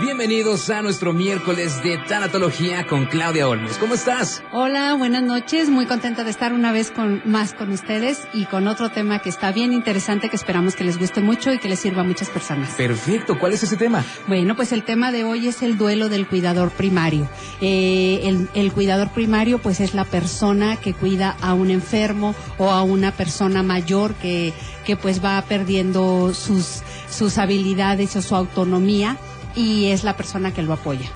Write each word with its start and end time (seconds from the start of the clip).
Bienvenidos 0.00 0.70
a 0.70 0.82
nuestro 0.82 1.12
miércoles 1.12 1.80
de 1.84 1.98
tanatología 1.98 2.84
con 2.84 3.06
Claudia 3.06 3.48
Olmos. 3.48 3.78
¿Cómo 3.78 3.94
estás? 3.94 4.42
Hola, 4.50 4.94
buenas 4.94 5.22
noches. 5.22 5.68
Muy 5.68 5.86
contenta 5.86 6.24
de 6.24 6.30
estar 6.30 6.52
una 6.52 6.72
vez 6.72 6.90
con, 6.90 7.22
más 7.24 7.54
con 7.54 7.70
ustedes 7.70 8.26
y 8.32 8.46
con 8.46 8.66
otro 8.66 8.90
tema 8.90 9.20
que 9.20 9.28
está 9.28 9.52
bien 9.52 9.72
interesante 9.72 10.28
que 10.28 10.34
esperamos 10.34 10.74
que 10.74 10.82
les 10.82 10.98
guste 10.98 11.20
mucho 11.20 11.52
y 11.52 11.58
que 11.58 11.68
les 11.68 11.78
sirva 11.78 12.00
a 12.00 12.04
muchas 12.04 12.28
personas. 12.28 12.74
Perfecto. 12.74 13.38
¿Cuál 13.38 13.52
es 13.52 13.62
ese 13.62 13.76
tema? 13.76 14.04
Bueno, 14.26 14.56
pues 14.56 14.72
el 14.72 14.82
tema 14.82 15.12
de 15.12 15.22
hoy 15.22 15.46
es 15.46 15.62
el 15.62 15.78
duelo 15.78 16.08
del 16.08 16.26
cuidador 16.26 16.72
primario. 16.72 17.28
Eh, 17.60 18.22
el, 18.24 18.48
el 18.54 18.72
cuidador 18.72 19.10
primario 19.10 19.58
pues 19.58 19.78
es 19.78 19.94
la 19.94 20.04
persona 20.04 20.76
que 20.76 20.92
cuida 20.92 21.36
a 21.40 21.54
un 21.54 21.70
enfermo 21.70 22.34
o 22.58 22.72
a 22.72 22.82
una 22.82 23.12
persona 23.12 23.62
mayor 23.62 24.14
que, 24.14 24.52
que 24.84 24.96
pues 24.96 25.24
va 25.24 25.40
perdiendo 25.42 26.34
sus, 26.34 26.82
sus 27.08 27.38
habilidades 27.38 28.16
o 28.16 28.22
su 28.22 28.34
autonomía 28.34 29.18
y 29.54 29.86
es 29.86 30.04
la 30.04 30.16
persona 30.16 30.52
que 30.52 30.62
lo 30.62 30.72
apoya. 30.72 31.10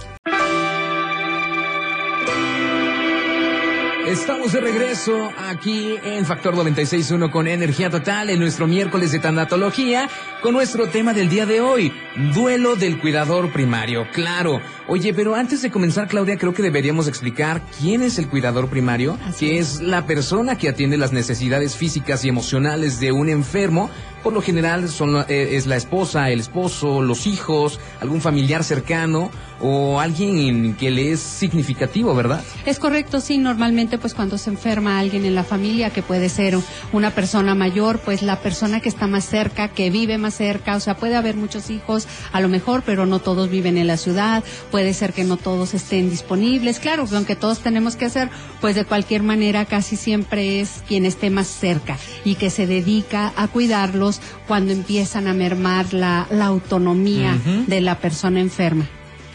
Estamos 4.08 4.52
de 4.54 4.60
regreso 4.60 5.30
aquí 5.36 5.96
en 6.02 6.24
Factor 6.24 6.54
96.1 6.54 7.30
con 7.30 7.46
Energía 7.46 7.90
Total 7.90 8.30
en 8.30 8.40
nuestro 8.40 8.66
miércoles 8.66 9.12
de 9.12 9.18
tanatología 9.18 10.08
con 10.42 10.54
nuestro 10.54 10.88
tema 10.88 11.12
del 11.12 11.28
día 11.28 11.44
de 11.44 11.60
hoy, 11.60 11.92
duelo 12.34 12.74
del 12.74 12.98
cuidador 13.00 13.52
primario. 13.52 14.06
Claro. 14.14 14.62
Oye, 14.86 15.12
pero 15.12 15.34
antes 15.34 15.60
de 15.60 15.70
comenzar, 15.70 16.08
Claudia, 16.08 16.38
creo 16.38 16.54
que 16.54 16.62
deberíamos 16.62 17.06
explicar 17.06 17.60
quién 17.78 18.00
es 18.00 18.18
el 18.18 18.28
cuidador 18.28 18.70
primario, 18.70 19.18
que 19.38 19.58
es 19.58 19.82
la 19.82 20.06
persona 20.06 20.56
que 20.56 20.70
atiende 20.70 20.96
las 20.96 21.12
necesidades 21.12 21.76
físicas 21.76 22.24
y 22.24 22.30
emocionales 22.30 23.00
de 23.00 23.12
un 23.12 23.28
enfermo. 23.28 23.90
Por 24.28 24.34
lo 24.34 24.42
general 24.42 24.90
son, 24.90 25.24
eh, 25.30 25.56
es 25.56 25.66
la 25.66 25.76
esposa, 25.76 26.28
el 26.28 26.40
esposo, 26.40 27.00
los 27.00 27.26
hijos, 27.26 27.80
algún 27.98 28.20
familiar 28.20 28.62
cercano 28.62 29.30
o 29.60 30.00
alguien 30.00 30.76
que 30.76 30.90
le 30.90 31.12
es 31.12 31.20
significativo, 31.20 32.14
¿verdad? 32.14 32.44
Es 32.66 32.78
correcto, 32.78 33.20
sí, 33.20 33.38
normalmente 33.38 33.98
pues 33.98 34.14
cuando 34.14 34.38
se 34.38 34.50
enferma 34.50 34.98
alguien 34.98 35.24
en 35.24 35.34
la 35.34 35.44
familia, 35.44 35.90
que 35.90 36.02
puede 36.02 36.28
ser 36.28 36.56
una 36.92 37.10
persona 37.12 37.54
mayor, 37.54 37.98
pues 38.00 38.22
la 38.22 38.40
persona 38.40 38.80
que 38.80 38.88
está 38.88 39.06
más 39.06 39.24
cerca, 39.24 39.68
que 39.68 39.90
vive 39.90 40.18
más 40.18 40.34
cerca, 40.34 40.76
o 40.76 40.80
sea, 40.80 40.96
puede 40.96 41.16
haber 41.16 41.36
muchos 41.36 41.70
hijos, 41.70 42.06
a 42.30 42.40
lo 42.40 42.48
mejor, 42.48 42.82
pero 42.84 43.06
no 43.06 43.18
todos 43.18 43.48
viven 43.48 43.78
en 43.78 43.86
la 43.86 43.96
ciudad, 43.96 44.44
puede 44.70 44.94
ser 44.94 45.12
que 45.12 45.24
no 45.24 45.38
todos 45.38 45.74
estén 45.74 46.10
disponibles, 46.10 46.78
claro, 46.78 47.06
aunque 47.12 47.34
todos 47.34 47.60
tenemos 47.60 47.96
que 47.96 48.04
hacer, 48.04 48.30
pues 48.60 48.74
de 48.74 48.84
cualquier 48.84 49.22
manera 49.22 49.64
casi 49.64 49.96
siempre 49.96 50.60
es 50.60 50.82
quien 50.86 51.04
esté 51.04 51.30
más 51.30 51.48
cerca 51.48 51.96
y 52.24 52.36
que 52.36 52.50
se 52.50 52.66
dedica 52.66 53.32
a 53.36 53.48
cuidarlos 53.48 54.17
cuando 54.46 54.72
empiezan 54.72 55.26
a 55.26 55.34
mermar 55.34 55.92
la, 55.92 56.26
la 56.30 56.46
autonomía 56.46 57.36
de 57.66 57.80
la 57.80 57.98
persona 57.98 58.40
enferma. 58.40 58.88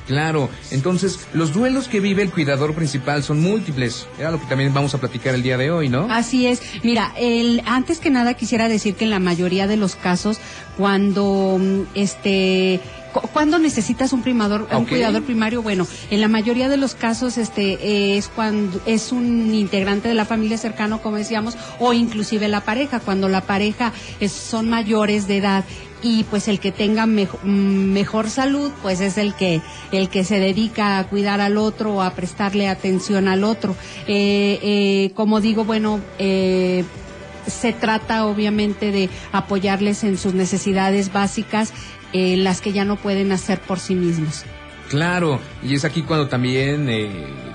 Claro, 0.07 0.49
entonces 0.71 1.27
los 1.33 1.53
duelos 1.53 1.87
que 1.87 1.99
vive 1.99 2.23
el 2.23 2.31
cuidador 2.31 2.73
principal 2.73 3.23
son 3.23 3.41
múltiples. 3.41 4.08
Era 4.19 4.31
lo 4.31 4.39
que 4.39 4.45
también 4.47 4.73
vamos 4.73 4.93
a 4.93 4.99
platicar 4.99 5.33
el 5.36 5.43
día 5.43 5.58
de 5.58 5.71
hoy, 5.71 5.89
¿no? 5.89 6.08
Así 6.09 6.47
es. 6.47 6.61
Mira, 6.83 7.14
el, 7.17 7.61
antes 7.65 7.99
que 7.99 8.09
nada 8.09 8.33
quisiera 8.33 8.67
decir 8.67 8.95
que 8.95 9.05
en 9.05 9.11
la 9.11 9.19
mayoría 9.19 9.67
de 9.67 9.77
los 9.77 9.95
casos, 9.95 10.39
cuando 10.77 11.58
mm, 11.59 11.81
este 11.95 12.81
¿Cuándo 13.31 13.59
necesitas 13.59 14.11
un 14.11 14.23
primador, 14.23 14.67
un 14.71 14.86
cuidador 14.86 15.23
primario? 15.23 15.61
Bueno, 15.61 15.86
en 16.09 16.19
la 16.19 16.27
mayoría 16.27 16.67
de 16.67 16.77
los 16.77 16.95
casos 16.95 17.37
este 17.37 18.17
es 18.17 18.27
cuando 18.27 18.81
es 18.87 19.11
un 19.11 19.53
integrante 19.53 20.08
de 20.08 20.15
la 20.15 20.25
familia 20.25 20.58
cercano, 20.58 21.02
como 21.02 21.17
decíamos, 21.17 21.55
o 21.80 21.93
inclusive 21.93 22.47
la 22.47 22.61
pareja, 22.61 22.99
cuando 22.99 23.30
la 23.30 23.42
pareja 23.42 23.93
es, 24.19 24.31
son 24.31 24.67
mayores 24.67 25.27
de 25.27 25.37
edad 25.37 25.63
y 26.03 26.25
pues 26.25 26.47
el 26.47 26.59
que 26.59 26.71
tenga 26.71 27.05
mejor 27.08 28.30
salud 28.30 28.71
pues 28.81 29.02
es 29.02 29.17
el 29.17 29.33
que 29.33 29.61
el 29.91 30.09
que 30.09 30.23
se 30.23 30.39
dedica 30.39 30.99
a 30.99 31.08
cuidar 31.08 31.41
al 31.41 31.58
otro 31.58 31.95
o 31.95 32.02
a 32.02 32.11
prestarle 32.11 32.67
atención 32.67 33.27
al 33.27 33.43
otro 33.43 33.75
eh, 34.08 34.59
eh, 34.61 35.11
como 35.15 35.39
digo 35.39 35.63
bueno 35.63 35.99
eh, 36.19 36.83
se 37.47 37.73
trata 37.73 38.25
obviamente 38.25 38.92
de 38.92 39.09
apoyarles 39.31 40.03
en 40.03 40.17
sus 40.17 40.33
necesidades 40.33 41.11
básicas, 41.11 41.73
las 42.13 42.61
que 42.61 42.71
ya 42.71 42.86
no 42.86 42.95
pueden 42.95 43.33
hacer 43.33 43.59
por 43.59 43.80
sí 43.80 43.95
mismos. 43.95 44.45
Claro, 44.87 45.42
y 45.61 45.75
es 45.75 45.83
aquí 45.83 46.03
cuando 46.03 46.30
también 46.30 46.87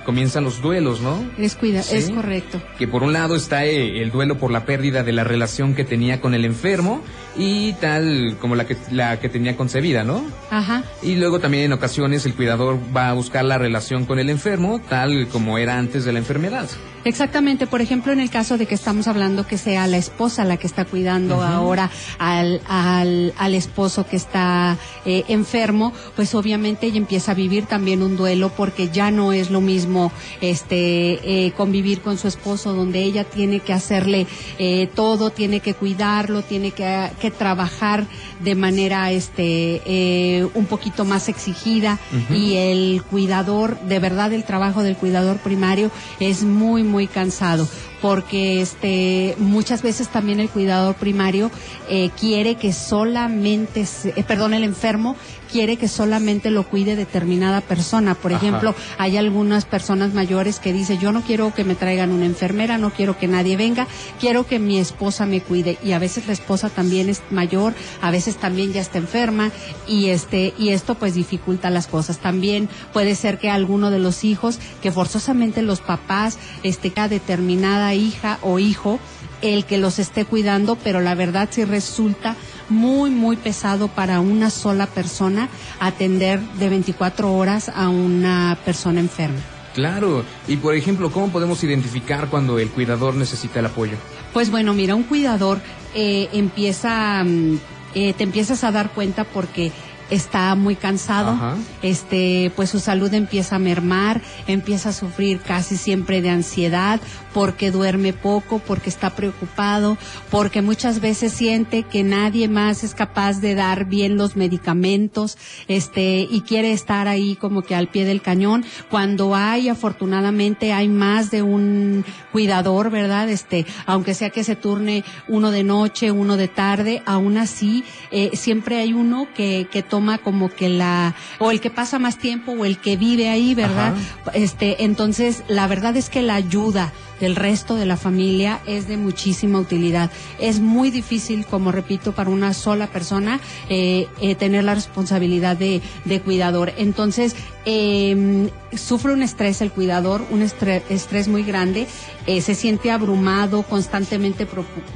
comienzan 0.08 0.42
los 0.42 0.62
duelos, 0.62 1.02
¿no? 1.02 1.22
Es, 1.36 1.54
cuida 1.54 1.80
es 1.80 2.10
correcto. 2.10 2.62
Que 2.78 2.88
por 2.88 3.02
un 3.02 3.12
lado 3.12 3.36
está 3.36 3.66
el 3.66 4.10
duelo 4.10 4.38
por 4.38 4.50
la 4.50 4.64
pérdida 4.64 5.02
de 5.02 5.12
la 5.12 5.22
relación 5.22 5.74
que 5.74 5.84
tenía 5.84 6.22
con 6.22 6.32
el 6.32 6.46
enfermo 6.46 7.02
y 7.36 7.74
tal 7.74 8.38
como 8.40 8.56
la 8.56 8.66
que, 8.66 8.78
la 8.90 9.20
que 9.20 9.28
tenía 9.28 9.54
concebida, 9.54 10.04
¿no? 10.04 10.24
Ajá. 10.50 10.82
Y 11.02 11.16
luego 11.16 11.40
también 11.40 11.64
en 11.64 11.74
ocasiones 11.74 12.24
el 12.24 12.32
cuidador 12.32 12.78
va 12.96 13.10
a 13.10 13.12
buscar 13.12 13.44
la 13.44 13.58
relación 13.58 14.06
con 14.06 14.18
el 14.18 14.30
enfermo 14.30 14.80
tal 14.88 15.28
como 15.28 15.58
era 15.58 15.78
antes 15.78 16.06
de 16.06 16.12
la 16.14 16.20
enfermedad. 16.20 16.70
Exactamente, 17.04 17.66
por 17.66 17.80
ejemplo, 17.80 18.12
en 18.12 18.20
el 18.20 18.28
caso 18.28 18.58
de 18.58 18.66
que 18.66 18.74
estamos 18.74 19.06
hablando 19.08 19.46
que 19.46 19.56
sea 19.56 19.86
la 19.86 19.96
esposa 19.96 20.44
la 20.44 20.56
que 20.56 20.66
está 20.66 20.84
cuidando 20.84 21.42
ahora 21.42 21.90
al, 22.18 22.60
al, 22.66 23.32
al, 23.38 23.54
esposo 23.54 24.04
que 24.06 24.16
está 24.16 24.76
eh, 25.06 25.24
enfermo, 25.28 25.92
pues 26.16 26.34
obviamente 26.34 26.86
ella 26.86 26.98
empieza 26.98 27.32
a 27.32 27.34
vivir 27.34 27.66
también 27.66 28.02
un 28.02 28.16
duelo 28.16 28.50
porque 28.50 28.88
ya 28.88 29.10
no 29.10 29.32
es 29.32 29.50
lo 29.50 29.60
mismo 29.60 29.97
este 30.40 31.46
eh, 31.46 31.52
convivir 31.56 32.00
con 32.00 32.18
su 32.18 32.28
esposo 32.28 32.72
donde 32.72 33.02
ella 33.02 33.24
tiene 33.24 33.60
que 33.60 33.72
hacerle 33.72 34.26
eh, 34.58 34.88
todo, 34.94 35.30
tiene 35.30 35.60
que 35.60 35.74
cuidarlo, 35.74 36.42
tiene 36.42 36.70
que, 36.70 37.10
que 37.20 37.30
trabajar 37.30 38.06
de 38.40 38.54
manera 38.54 39.10
este 39.10 39.82
eh, 39.84 40.48
un 40.54 40.66
poquito 40.66 41.04
más 41.04 41.28
exigida 41.28 41.98
y 42.30 42.54
el 42.56 43.02
cuidador, 43.02 43.78
de 43.80 43.98
verdad 43.98 44.32
el 44.32 44.44
trabajo 44.44 44.82
del 44.82 44.96
cuidador 44.96 45.38
primario 45.38 45.90
es 46.20 46.44
muy 46.44 46.82
muy 46.82 47.06
cansado 47.06 47.68
porque 48.00 48.60
este 48.60 49.34
muchas 49.38 49.82
veces 49.82 50.08
también 50.08 50.40
el 50.40 50.48
cuidador 50.48 50.94
primario 50.94 51.50
eh, 51.88 52.10
quiere 52.18 52.54
que 52.56 52.72
solamente, 52.72 53.84
eh, 54.04 54.24
perdón, 54.26 54.54
el 54.54 54.64
enfermo 54.64 55.16
quiere 55.50 55.76
que 55.76 55.88
solamente 55.88 56.50
lo 56.50 56.64
cuide 56.64 56.94
determinada 56.94 57.60
persona. 57.60 58.14
Por 58.14 58.32
ejemplo, 58.32 58.74
hay 58.98 59.16
algunas 59.16 59.64
personas 59.64 60.12
mayores 60.12 60.60
que 60.60 60.72
dicen, 60.72 61.00
yo 61.00 61.10
no 61.10 61.22
quiero 61.22 61.54
que 61.54 61.64
me 61.64 61.74
traigan 61.74 62.12
una 62.12 62.26
enfermera, 62.26 62.76
no 62.76 62.90
quiero 62.90 63.18
que 63.18 63.28
nadie 63.28 63.56
venga, 63.56 63.86
quiero 64.20 64.46
que 64.46 64.58
mi 64.58 64.78
esposa 64.78 65.24
me 65.24 65.40
cuide. 65.40 65.78
Y 65.82 65.92
a 65.92 65.98
veces 65.98 66.26
la 66.26 66.34
esposa 66.34 66.68
también 66.68 67.08
es 67.08 67.22
mayor, 67.30 67.74
a 68.02 68.10
veces 68.10 68.27
también 68.36 68.72
ya 68.72 68.80
está 68.80 68.98
enferma 68.98 69.50
y 69.86 70.08
este, 70.08 70.54
y 70.58 70.70
esto 70.70 70.94
pues 70.94 71.14
dificulta 71.14 71.70
las 71.70 71.86
cosas. 71.86 72.18
También 72.18 72.68
puede 72.92 73.14
ser 73.14 73.38
que 73.38 73.50
alguno 73.50 73.90
de 73.90 73.98
los 73.98 74.24
hijos, 74.24 74.58
que 74.82 74.92
forzosamente 74.92 75.62
los 75.62 75.80
papás, 75.80 76.38
este, 76.62 76.92
cada 76.92 77.08
determinada 77.08 77.94
hija 77.94 78.38
o 78.42 78.58
hijo 78.58 78.98
el 79.42 79.64
que 79.64 79.78
los 79.78 79.98
esté 79.98 80.24
cuidando, 80.24 80.76
pero 80.76 81.00
la 81.00 81.14
verdad 81.14 81.48
sí 81.50 81.64
resulta 81.64 82.36
muy, 82.68 83.10
muy 83.10 83.36
pesado 83.36 83.88
para 83.88 84.20
una 84.20 84.50
sola 84.50 84.86
persona 84.86 85.48
atender 85.80 86.40
de 86.58 86.68
24 86.68 87.32
horas 87.32 87.70
a 87.74 87.88
una 87.88 88.58
persona 88.64 89.00
enferma. 89.00 89.40
Claro, 89.74 90.24
y 90.48 90.56
por 90.56 90.74
ejemplo, 90.74 91.10
¿cómo 91.10 91.28
podemos 91.28 91.62
identificar 91.62 92.28
cuando 92.28 92.58
el 92.58 92.68
cuidador 92.70 93.14
necesita 93.14 93.60
el 93.60 93.66
apoyo? 93.66 93.96
Pues 94.32 94.50
bueno, 94.50 94.74
mira, 94.74 94.96
un 94.96 95.04
cuidador 95.04 95.60
eh, 95.94 96.28
empieza, 96.32 97.22
mm, 97.22 97.60
eh, 97.94 98.12
te 98.12 98.24
empiezas 98.24 98.64
a 98.64 98.72
dar 98.72 98.90
cuenta 98.92 99.24
porque 99.24 99.72
está 100.10 100.54
muy 100.54 100.76
cansado, 100.76 101.36
este, 101.82 102.50
pues 102.56 102.70
su 102.70 102.80
salud 102.80 103.12
empieza 103.12 103.56
a 103.56 103.58
mermar, 103.58 104.20
empieza 104.46 104.90
a 104.90 104.92
sufrir 104.92 105.40
casi 105.40 105.76
siempre 105.76 106.22
de 106.22 106.30
ansiedad, 106.30 107.00
porque 107.34 107.70
duerme 107.70 108.12
poco, 108.12 108.58
porque 108.58 108.88
está 108.88 109.10
preocupado, 109.10 109.98
porque 110.30 110.62
muchas 110.62 111.00
veces 111.00 111.32
siente 111.32 111.82
que 111.82 112.02
nadie 112.02 112.48
más 112.48 112.82
es 112.84 112.94
capaz 112.94 113.40
de 113.40 113.54
dar 113.54 113.84
bien 113.84 114.16
los 114.16 114.34
medicamentos, 114.34 115.36
este, 115.68 116.26
y 116.30 116.40
quiere 116.42 116.72
estar 116.72 117.06
ahí 117.06 117.36
como 117.36 117.62
que 117.62 117.74
al 117.74 117.88
pie 117.88 118.04
del 118.04 118.22
cañón, 118.22 118.64
cuando 118.90 119.34
hay, 119.34 119.68
afortunadamente, 119.68 120.72
hay 120.72 120.88
más 120.88 121.30
de 121.30 121.42
un 121.42 122.04
cuidador, 122.32 122.90
¿verdad? 122.90 123.28
Este, 123.28 123.66
aunque 123.86 124.14
sea 124.14 124.30
que 124.30 124.44
se 124.44 124.56
turne 124.56 125.04
uno 125.28 125.50
de 125.50 125.64
noche, 125.64 126.10
uno 126.10 126.36
de 126.36 126.48
tarde, 126.48 127.02
aún 127.06 127.36
así, 127.36 127.84
eh, 128.10 128.30
siempre 128.34 128.78
hay 128.78 128.92
uno 128.92 129.28
que, 129.34 129.68
que 129.70 129.82
toma 129.82 129.97
toma 129.98 130.18
como 130.18 130.48
que 130.48 130.68
la, 130.68 131.16
o 131.40 131.50
el 131.50 131.60
que 131.60 131.70
pasa 131.70 131.98
más 131.98 132.18
tiempo 132.18 132.52
o 132.52 132.64
el 132.64 132.78
que 132.78 132.96
vive 132.96 133.28
ahí, 133.28 133.56
¿verdad? 133.56 133.94
Este, 134.32 134.84
entonces, 134.84 135.42
la 135.48 135.66
verdad 135.66 135.96
es 135.96 136.08
que 136.08 136.22
la 136.22 136.36
ayuda 136.36 136.92
del 137.20 137.36
resto 137.36 137.74
de 137.74 137.86
la 137.86 137.96
familia 137.96 138.60
es 138.66 138.88
de 138.88 138.96
muchísima 138.96 139.58
utilidad. 139.58 140.10
Es 140.38 140.60
muy 140.60 140.90
difícil, 140.90 141.46
como 141.46 141.72
repito, 141.72 142.12
para 142.12 142.30
una 142.30 142.54
sola 142.54 142.86
persona 142.86 143.40
eh, 143.68 144.06
eh, 144.20 144.34
tener 144.34 144.64
la 144.64 144.74
responsabilidad 144.74 145.56
de, 145.56 145.82
de 146.04 146.20
cuidador. 146.20 146.72
Entonces, 146.76 147.34
eh, 147.64 148.50
sufre 148.76 149.12
un 149.12 149.22
estrés 149.22 149.60
el 149.60 149.70
cuidador, 149.70 150.24
un 150.30 150.42
estrés, 150.42 150.82
estrés 150.88 151.28
muy 151.28 151.42
grande, 151.42 151.86
eh, 152.26 152.40
se 152.40 152.54
siente 152.54 152.90
abrumado, 152.90 153.62
constantemente 153.62 154.46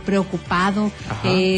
preocupado, 0.05 0.91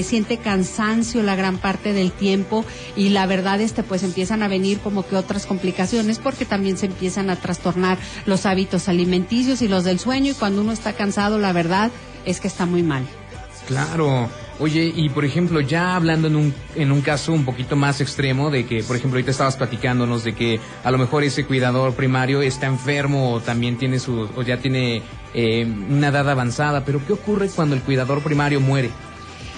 siente 0.02 0.38
cansancio 0.38 1.22
la 1.22 1.36
gran 1.36 1.58
parte 1.58 1.92
del 1.92 2.12
tiempo 2.12 2.64
y 2.96 3.08
la 3.10 3.26
verdad 3.26 3.60
este 3.60 3.82
pues 3.82 4.02
empiezan 4.02 4.42
a 4.42 4.48
venir 4.48 4.78
como 4.80 5.06
que 5.06 5.16
otras 5.16 5.46
complicaciones 5.46 6.18
porque 6.18 6.44
también 6.44 6.76
se 6.76 6.86
empiezan 6.86 7.30
a 7.30 7.36
trastornar 7.36 7.98
los 8.26 8.46
hábitos 8.46 8.88
alimenticios 8.88 9.62
y 9.62 9.68
los 9.68 9.84
del 9.84 9.98
sueño 9.98 10.32
y 10.32 10.34
cuando 10.34 10.53
uno 10.62 10.72
está 10.72 10.92
cansado 10.92 11.38
la 11.38 11.52
verdad 11.52 11.90
es 12.24 12.40
que 12.40 12.48
está 12.48 12.66
muy 12.66 12.82
mal. 12.82 13.06
Claro. 13.66 14.28
Oye, 14.60 14.92
y 14.94 15.08
por 15.08 15.24
ejemplo, 15.24 15.60
ya 15.60 15.96
hablando 15.96 16.28
en 16.28 16.36
un, 16.36 16.54
en 16.76 16.92
un 16.92 17.00
caso 17.00 17.32
un 17.32 17.44
poquito 17.44 17.74
más 17.74 18.00
extremo, 18.00 18.50
de 18.50 18.66
que, 18.66 18.84
por 18.84 18.94
ejemplo, 18.94 19.16
ahorita 19.16 19.32
estabas 19.32 19.56
platicándonos 19.56 20.22
de 20.22 20.34
que 20.34 20.60
a 20.84 20.90
lo 20.92 20.98
mejor 20.98 21.24
ese 21.24 21.44
cuidador 21.44 21.94
primario 21.94 22.40
está 22.40 22.66
enfermo 22.66 23.32
o 23.32 23.40
también 23.40 23.76
tiene 23.78 23.98
su, 23.98 24.28
o 24.36 24.42
ya 24.42 24.58
tiene 24.58 25.02
eh, 25.34 25.66
una 25.90 26.08
edad 26.08 26.30
avanzada, 26.30 26.84
pero 26.84 27.04
¿qué 27.04 27.14
ocurre 27.14 27.48
cuando 27.48 27.74
el 27.74 27.82
cuidador 27.82 28.22
primario 28.22 28.60
muere? 28.60 28.90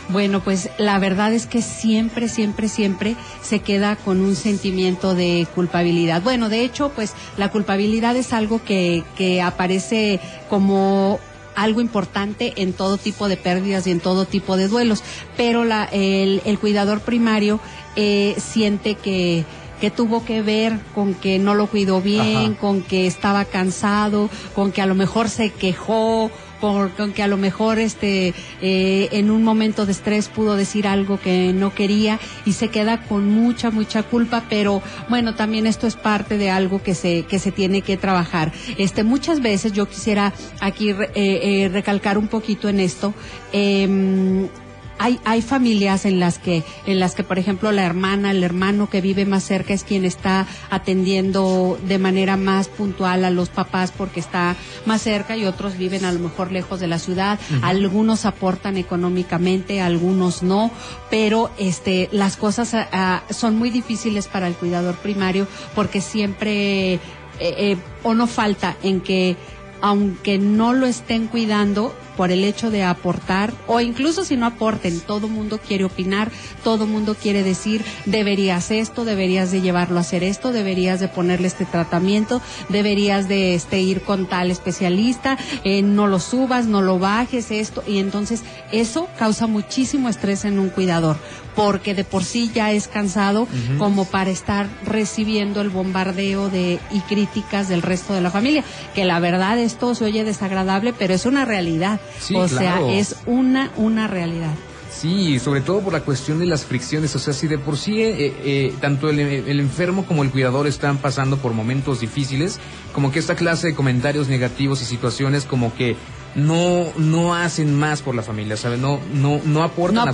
Bueno, 0.08 0.40
pues 0.40 0.70
la 0.78 0.98
verdad 0.98 1.32
es 1.32 1.46
que 1.46 1.62
siempre, 1.62 2.28
siempre, 2.28 2.68
siempre 2.68 3.16
se 3.42 3.58
queda 3.58 3.96
con 3.96 4.20
un 4.20 4.36
sentimiento 4.36 5.14
de 5.14 5.46
culpabilidad. 5.54 6.22
Bueno, 6.22 6.48
de 6.48 6.62
hecho, 6.62 6.92
pues 6.94 7.14
la 7.36 7.50
culpabilidad 7.50 8.14
es 8.16 8.32
algo 8.32 8.62
que, 8.62 9.02
que 9.16 9.42
aparece 9.42 10.20
como 10.48 11.18
algo 11.56 11.80
importante 11.80 12.52
en 12.56 12.72
todo 12.72 12.98
tipo 12.98 13.28
de 13.28 13.36
pérdidas 13.36 13.86
y 13.86 13.90
en 13.90 14.00
todo 14.00 14.26
tipo 14.26 14.56
de 14.56 14.68
duelos, 14.68 15.02
pero 15.36 15.64
la, 15.64 15.84
el, 15.84 16.42
el 16.44 16.58
cuidador 16.58 17.00
primario 17.00 17.58
eh, 17.96 18.36
siente 18.38 18.94
que 18.94 19.44
que 19.80 19.90
tuvo 19.90 20.24
que 20.24 20.42
ver 20.42 20.78
con 20.94 21.14
que 21.14 21.38
no 21.38 21.54
lo 21.54 21.66
cuidó 21.66 22.00
bien, 22.00 22.54
con 22.54 22.82
que 22.82 23.06
estaba 23.06 23.44
cansado, 23.44 24.30
con 24.54 24.72
que 24.72 24.80
a 24.80 24.86
lo 24.86 24.94
mejor 24.94 25.28
se 25.28 25.50
quejó 25.50 26.30
con 26.60 27.12
que 27.12 27.22
a 27.22 27.26
lo 27.26 27.36
mejor 27.36 27.78
este 27.78 28.34
eh, 28.62 29.08
en 29.12 29.30
un 29.30 29.42
momento 29.42 29.86
de 29.86 29.92
estrés 29.92 30.28
pudo 30.28 30.56
decir 30.56 30.86
algo 30.86 31.18
que 31.20 31.52
no 31.52 31.74
quería 31.74 32.18
y 32.44 32.52
se 32.52 32.68
queda 32.68 33.02
con 33.02 33.28
mucha 33.28 33.70
mucha 33.70 34.02
culpa 34.02 34.44
pero 34.48 34.82
bueno 35.08 35.34
también 35.34 35.66
esto 35.66 35.86
es 35.86 35.96
parte 35.96 36.38
de 36.38 36.50
algo 36.50 36.82
que 36.82 36.94
se 36.94 37.24
que 37.24 37.38
se 37.38 37.52
tiene 37.52 37.82
que 37.82 37.96
trabajar. 37.96 38.52
Este 38.78 39.04
muchas 39.04 39.40
veces 39.40 39.72
yo 39.72 39.86
quisiera 39.88 40.32
aquí 40.60 40.90
eh, 40.90 41.10
eh, 41.14 41.68
recalcar 41.72 42.18
un 42.18 42.28
poquito 42.28 42.68
en 42.68 42.80
esto 42.80 43.14
eh, 43.52 44.48
hay, 44.98 45.20
hay 45.24 45.42
familias 45.42 46.04
en 46.04 46.20
las 46.20 46.38
que, 46.38 46.64
en 46.86 47.00
las 47.00 47.14
que, 47.14 47.24
por 47.24 47.38
ejemplo, 47.38 47.72
la 47.72 47.84
hermana, 47.84 48.30
el 48.30 48.42
hermano 48.42 48.88
que 48.88 49.00
vive 49.00 49.26
más 49.26 49.44
cerca 49.44 49.74
es 49.74 49.84
quien 49.84 50.04
está 50.04 50.46
atendiendo 50.70 51.78
de 51.86 51.98
manera 51.98 52.36
más 52.36 52.68
puntual 52.68 53.24
a 53.24 53.30
los 53.30 53.48
papás 53.48 53.92
porque 53.96 54.20
está 54.20 54.56
más 54.84 55.02
cerca 55.02 55.36
y 55.36 55.44
otros 55.44 55.76
viven 55.76 56.04
a 56.04 56.12
lo 56.12 56.20
mejor 56.20 56.52
lejos 56.52 56.80
de 56.80 56.86
la 56.86 56.98
ciudad. 56.98 57.38
Algunos 57.62 58.24
aportan 58.24 58.76
económicamente, 58.76 59.80
algunos 59.80 60.42
no, 60.42 60.70
pero 61.10 61.50
este, 61.58 62.08
las 62.12 62.36
cosas 62.36 62.74
ah, 62.74 62.88
ah, 62.92 63.22
son 63.30 63.56
muy 63.56 63.70
difíciles 63.70 64.28
para 64.28 64.46
el 64.48 64.54
cuidador 64.54 64.96
primario 64.96 65.46
porque 65.74 66.00
siempre 66.00 66.94
eh, 66.94 67.00
eh, 67.40 67.76
o 68.02 68.14
no 68.14 68.26
falta 68.26 68.76
en 68.82 69.00
que 69.00 69.36
aunque 69.82 70.38
no 70.38 70.72
lo 70.72 70.86
estén 70.86 71.26
cuidando, 71.26 71.94
por 72.16 72.30
el 72.30 72.44
hecho 72.44 72.70
de 72.70 72.82
aportar 72.82 73.52
o 73.66 73.80
incluso 73.80 74.24
si 74.24 74.36
no 74.36 74.46
aporten, 74.46 75.00
todo 75.00 75.28
mundo 75.28 75.58
quiere 75.58 75.84
opinar, 75.84 76.30
todo 76.64 76.86
mundo 76.86 77.14
quiere 77.14 77.42
decir 77.42 77.84
deberías 78.06 78.70
esto, 78.70 79.04
deberías 79.04 79.50
de 79.50 79.60
llevarlo 79.60 79.98
a 79.98 80.00
hacer 80.00 80.24
esto, 80.24 80.52
deberías 80.52 81.00
de 81.00 81.08
ponerle 81.08 81.48
este 81.48 81.64
tratamiento, 81.64 82.40
deberías 82.68 83.28
de 83.28 83.54
este 83.54 83.80
ir 83.80 84.02
con 84.02 84.26
tal 84.26 84.50
especialista, 84.50 85.38
eh, 85.64 85.82
no 85.82 86.06
lo 86.06 86.18
subas, 86.18 86.66
no 86.66 86.82
lo 86.82 86.98
bajes 86.98 87.50
esto. 87.50 87.82
Y 87.86 87.98
entonces 87.98 88.42
eso 88.72 89.08
causa 89.18 89.46
muchísimo 89.46 90.08
estrés 90.08 90.44
en 90.44 90.58
un 90.58 90.70
cuidador 90.70 91.16
porque 91.56 91.94
de 91.94 92.04
por 92.04 92.22
sí 92.22 92.50
ya 92.54 92.70
es 92.70 92.86
cansado 92.86 93.48
como 93.78 94.04
para 94.04 94.30
estar 94.30 94.68
recibiendo 94.84 95.62
el 95.62 95.70
bombardeo 95.70 96.50
de 96.50 96.78
y 96.92 97.00
críticas 97.00 97.68
del 97.68 97.80
resto 97.80 98.12
de 98.12 98.20
la 98.20 98.30
familia, 98.30 98.62
que 98.94 99.06
la 99.06 99.18
verdad 99.20 99.58
esto 99.58 99.94
se 99.94 100.04
oye 100.04 100.22
desagradable, 100.22 100.92
pero 100.92 101.14
es 101.14 101.24
una 101.24 101.46
realidad 101.46 101.98
o 102.34 102.48
sea, 102.48 102.80
es 102.90 103.16
una, 103.26 103.70
una 103.76 104.06
realidad. 104.06 104.54
Sí, 104.90 105.38
sobre 105.38 105.60
todo 105.60 105.80
por 105.82 105.92
la 105.92 106.00
cuestión 106.00 106.38
de 106.38 106.46
las 106.46 106.64
fricciones. 106.64 107.14
O 107.14 107.18
sea, 107.18 107.34
si 107.34 107.48
de 107.48 107.58
por 107.58 107.76
sí 107.76 108.02
eh, 108.02 108.34
eh, 108.42 108.74
tanto 108.80 109.10
el, 109.10 109.20
el, 109.20 109.60
enfermo 109.60 110.06
como 110.06 110.22
el 110.22 110.30
cuidador 110.30 110.66
están 110.66 110.96
pasando 110.96 111.36
por 111.36 111.52
momentos 111.52 112.00
difíciles, 112.00 112.58
como 112.94 113.12
que 113.12 113.18
esta 113.18 113.36
clase 113.36 113.68
de 113.68 113.74
comentarios 113.74 114.28
negativos 114.28 114.80
y 114.80 114.86
situaciones 114.86 115.44
como 115.44 115.74
que 115.74 115.96
no, 116.36 116.92
no 116.98 117.34
hacen 117.34 117.74
más 117.74 118.02
por 118.02 118.14
la 118.14 118.22
familia, 118.22 118.56
¿sabes? 118.56 118.78
No, 118.78 119.00
no, 119.14 119.40
no 119.44 119.62
aportan, 119.62 120.08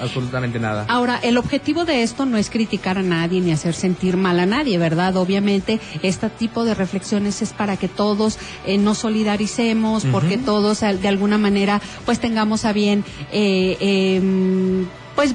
absolutamente 0.00 0.58
nada. 0.58 0.86
Ahora, 0.88 1.20
el 1.22 1.36
objetivo 1.36 1.84
de 1.84 2.02
esto 2.02 2.24
no 2.26 2.38
es 2.38 2.50
criticar 2.50 2.98
a 2.98 3.02
nadie 3.02 3.40
ni 3.40 3.52
hacer 3.52 3.74
sentir 3.74 4.16
mal 4.16 4.40
a 4.40 4.46
nadie, 4.46 4.78
¿verdad? 4.78 5.16
Obviamente, 5.16 5.78
este 6.02 6.30
tipo 6.30 6.64
de 6.64 6.74
reflexiones 6.74 7.42
es 7.42 7.52
para 7.52 7.76
que 7.76 7.88
todos 7.88 8.38
eh, 8.66 8.78
nos 8.78 8.98
solidaricemos, 8.98 10.06
porque 10.06 10.38
todos 10.38 10.80
de 10.80 11.08
alguna 11.08 11.38
manera 11.38 11.80
pues 12.04 12.18
tengamos 12.18 12.64
a 12.64 12.72
bien 12.72 13.04
eh, 13.30 13.76
eh, 13.80 14.86
pues 15.14 15.34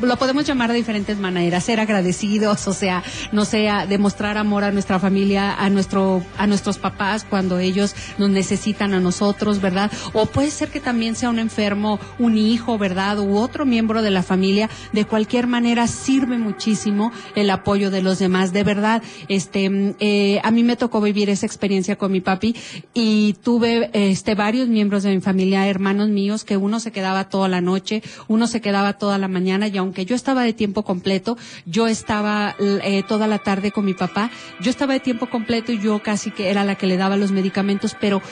lo 0.00 0.16
podemos 0.16 0.44
llamar 0.44 0.70
de 0.70 0.76
diferentes 0.76 1.18
maneras, 1.18 1.64
ser 1.64 1.80
agradecidos, 1.80 2.66
o 2.68 2.72
sea, 2.72 3.02
no 3.32 3.44
sea 3.44 3.86
demostrar 3.86 4.38
amor 4.38 4.64
a 4.64 4.72
nuestra 4.72 4.98
familia, 4.98 5.54
a 5.54 5.70
nuestro, 5.70 6.24
a 6.38 6.46
nuestros 6.46 6.78
papás 6.78 7.24
cuando 7.28 7.58
ellos 7.58 7.94
nos 8.18 8.30
necesitan 8.30 8.94
a 8.94 9.00
nosotros, 9.00 9.60
¿verdad? 9.60 9.90
O 10.12 10.26
puede 10.26 10.50
ser 10.50 10.68
que 10.68 10.80
también 10.80 11.14
sea 11.14 11.30
un 11.30 11.38
enfermo, 11.38 11.98
un 12.18 12.38
hijo, 12.38 12.78
¿verdad? 12.78 13.18
U 13.18 13.36
otro 13.36 13.66
miembro 13.66 14.02
de 14.02 14.10
la 14.10 14.22
familia. 14.22 14.70
De 14.92 15.04
cualquier 15.04 15.46
manera 15.46 15.86
sirve 15.86 16.38
muchísimo 16.38 17.12
el 17.34 17.50
apoyo 17.50 17.90
de 17.90 18.02
los 18.02 18.18
demás. 18.18 18.52
De 18.52 18.64
verdad, 18.64 19.02
este, 19.28 19.94
eh, 20.00 20.40
a 20.42 20.50
mí 20.50 20.62
me 20.62 20.76
tocó 20.76 21.00
vivir 21.00 21.30
esa 21.30 21.46
experiencia 21.46 21.96
con 21.96 22.12
mi 22.12 22.20
papi 22.20 22.54
y 22.94 23.34
tuve, 23.42 23.90
este, 23.92 24.34
varios 24.34 24.68
miembros 24.68 25.02
de 25.02 25.14
mi 25.14 25.20
familia, 25.20 25.68
hermanos 25.68 26.08
míos, 26.08 26.44
que 26.44 26.56
uno 26.56 26.80
se 26.80 26.92
quedaba 26.92 27.28
toda 27.28 27.48
la 27.48 27.60
noche, 27.60 28.02
uno 28.28 28.46
se 28.46 28.60
quedaba 28.60 28.94
toda 28.94 29.18
la 29.18 29.28
mañana 29.28 29.68
y 29.68 29.76
aún 29.76 29.89
aunque 29.90 30.06
yo 30.06 30.14
estaba 30.14 30.44
de 30.44 30.52
tiempo 30.52 30.84
completo, 30.84 31.36
yo 31.66 31.88
estaba 31.88 32.54
eh, 32.60 33.02
toda 33.08 33.26
la 33.26 33.40
tarde 33.40 33.72
con 33.72 33.84
mi 33.84 33.92
papá, 33.94 34.30
yo 34.60 34.70
estaba 34.70 34.92
de 34.92 35.00
tiempo 35.00 35.28
completo 35.28 35.72
y 35.72 35.80
yo 35.80 36.00
casi 36.00 36.30
que 36.30 36.48
era 36.48 36.62
la 36.62 36.76
que 36.76 36.86
le 36.86 36.96
daba 36.96 37.16
los 37.16 37.32
medicamentos, 37.32 37.96
pero 38.00 38.22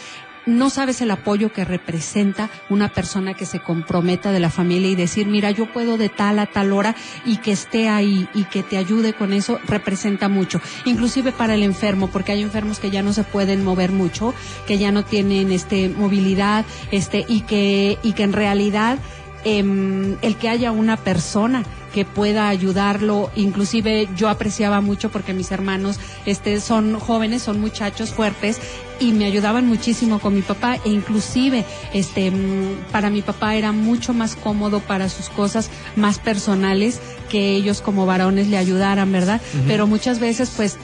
no 0.47 0.71
sabes 0.71 1.01
el 1.01 1.11
apoyo 1.11 1.53
que 1.53 1.65
representa 1.65 2.49
una 2.71 2.91
persona 2.91 3.35
que 3.35 3.45
se 3.45 3.59
comprometa 3.59 4.31
de 4.31 4.39
la 4.39 4.51
familia 4.51 4.89
y 4.89 4.95
decir, 4.95 5.27
mira, 5.27 5.51
yo 5.51 5.67
puedo 5.73 5.99
de 5.99 6.09
tal 6.09 6.39
a 6.39 6.47
tal 6.47 6.73
hora 6.73 6.95
y 7.27 7.39
que 7.39 7.51
esté 7.51 7.89
ahí 7.89 8.29
y 8.35 8.45
que 8.45 8.63
te 8.63 8.79
ayude 8.79 9.15
con 9.15 9.33
eso, 9.33 9.59
representa 9.67 10.29
mucho. 10.29 10.61
Inclusive 10.85 11.33
para 11.33 11.55
el 11.55 11.65
enfermo, 11.65 12.07
porque 12.07 12.31
hay 12.31 12.43
enfermos 12.43 12.79
que 12.79 12.91
ya 12.91 13.03
no 13.03 13.13
se 13.13 13.25
pueden 13.25 13.65
mover 13.65 13.91
mucho, 13.91 14.33
que 14.69 14.79
ya 14.79 14.93
no 14.93 15.05
tienen 15.05 15.51
este 15.51 15.89
movilidad, 15.89 16.65
este, 16.93 17.27
y 17.29 17.41
que, 17.41 17.99
y 18.05 18.13
que 18.13 18.23
en 18.23 18.33
realidad 18.33 18.99
eh, 19.45 20.17
el 20.23 20.37
que 20.37 20.49
haya 20.49 20.73
una 20.73 20.97
persona 20.97 21.65
que 21.93 22.05
pueda 22.05 22.49
ayudarlo, 22.49 23.31
inclusive 23.35 24.09
yo 24.15 24.29
apreciaba 24.29 24.81
mucho 24.81 25.11
porque 25.11 25.33
mis 25.33 25.51
hermanos 25.51 25.99
este 26.27 26.61
son 26.61 26.99
jóvenes, 26.99 27.43
son 27.43 27.61
muchachos 27.61 28.11
fuertes 28.11 28.61
y 29.01 29.13
me 29.13 29.25
ayudaban 29.25 29.67
muchísimo 29.67 30.19
con 30.19 30.35
mi 30.35 30.43
papá. 30.43 30.77
E 30.85 30.91
inclusive 30.91 31.65
este 31.95 32.31
mm, 32.31 32.91
para 32.93 33.11
mi 33.11 33.23
papá 33.23 33.55
era 33.55 33.73
mucho 33.73 34.13
más 34.13 34.37
cómodo 34.37 34.81
para 34.81 35.09
sus 35.09 35.29
cosas 35.29 35.71
más 35.97 36.19
personales 36.19 37.01
que 37.29 37.57
ellos 37.57 37.81
como 37.81 38.07
varones 38.07 38.49
le 38.49 38.59
ayudaran, 38.59 39.11
¿verdad? 39.13 39.41
Pero 39.67 39.87
muchas 39.87 40.19
veces 40.19 40.53
pues 40.57 40.79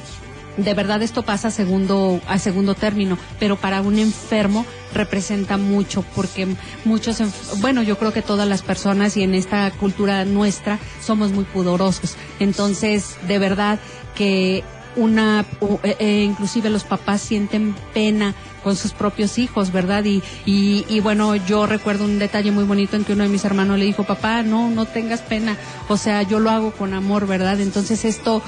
de 0.56 0.74
verdad 0.74 1.02
esto 1.02 1.22
pasa 1.22 1.48
a 1.48 1.50
segundo, 1.50 2.20
a 2.26 2.38
segundo 2.38 2.74
término, 2.74 3.18
pero 3.38 3.56
para 3.56 3.80
un 3.82 3.98
enfermo 3.98 4.64
representa 4.92 5.56
mucho 5.56 6.04
porque 6.14 6.46
muchos, 6.84 7.22
bueno, 7.60 7.82
yo 7.82 7.98
creo 7.98 8.12
que 8.12 8.22
todas 8.22 8.48
las 8.48 8.62
personas 8.62 9.16
y 9.16 9.22
en 9.22 9.34
esta 9.34 9.70
cultura 9.72 10.24
nuestra 10.24 10.78
somos 11.00 11.32
muy 11.32 11.44
pudorosos. 11.44 12.16
Entonces, 12.38 13.16
de 13.26 13.38
verdad 13.38 13.78
que 14.14 14.62
una, 14.96 15.44
eh, 15.82 16.22
inclusive 16.24 16.70
los 16.70 16.84
papás 16.84 17.20
sienten 17.20 17.74
pena 17.92 18.34
con 18.62 18.76
sus 18.76 18.92
propios 18.92 19.38
hijos, 19.38 19.72
¿verdad? 19.72 20.04
Y, 20.04 20.22
y, 20.46 20.86
y, 20.88 21.00
bueno, 21.00 21.36
yo 21.36 21.66
recuerdo 21.66 22.04
un 22.04 22.18
detalle 22.18 22.50
muy 22.50 22.64
bonito 22.64 22.96
en 22.96 23.04
que 23.04 23.12
uno 23.12 23.24
de 23.24 23.28
mis 23.28 23.44
hermanos 23.44 23.78
le 23.78 23.84
dijo, 23.84 24.04
papá, 24.04 24.42
no, 24.42 24.70
no 24.70 24.86
tengas 24.86 25.20
pena, 25.20 25.56
o 25.88 25.96
sea, 25.96 26.22
yo 26.22 26.38
lo 26.38 26.50
hago 26.50 26.72
con 26.72 26.94
amor, 26.94 27.26
¿verdad? 27.26 27.60
Entonces 27.60 28.04
esto 28.04 28.42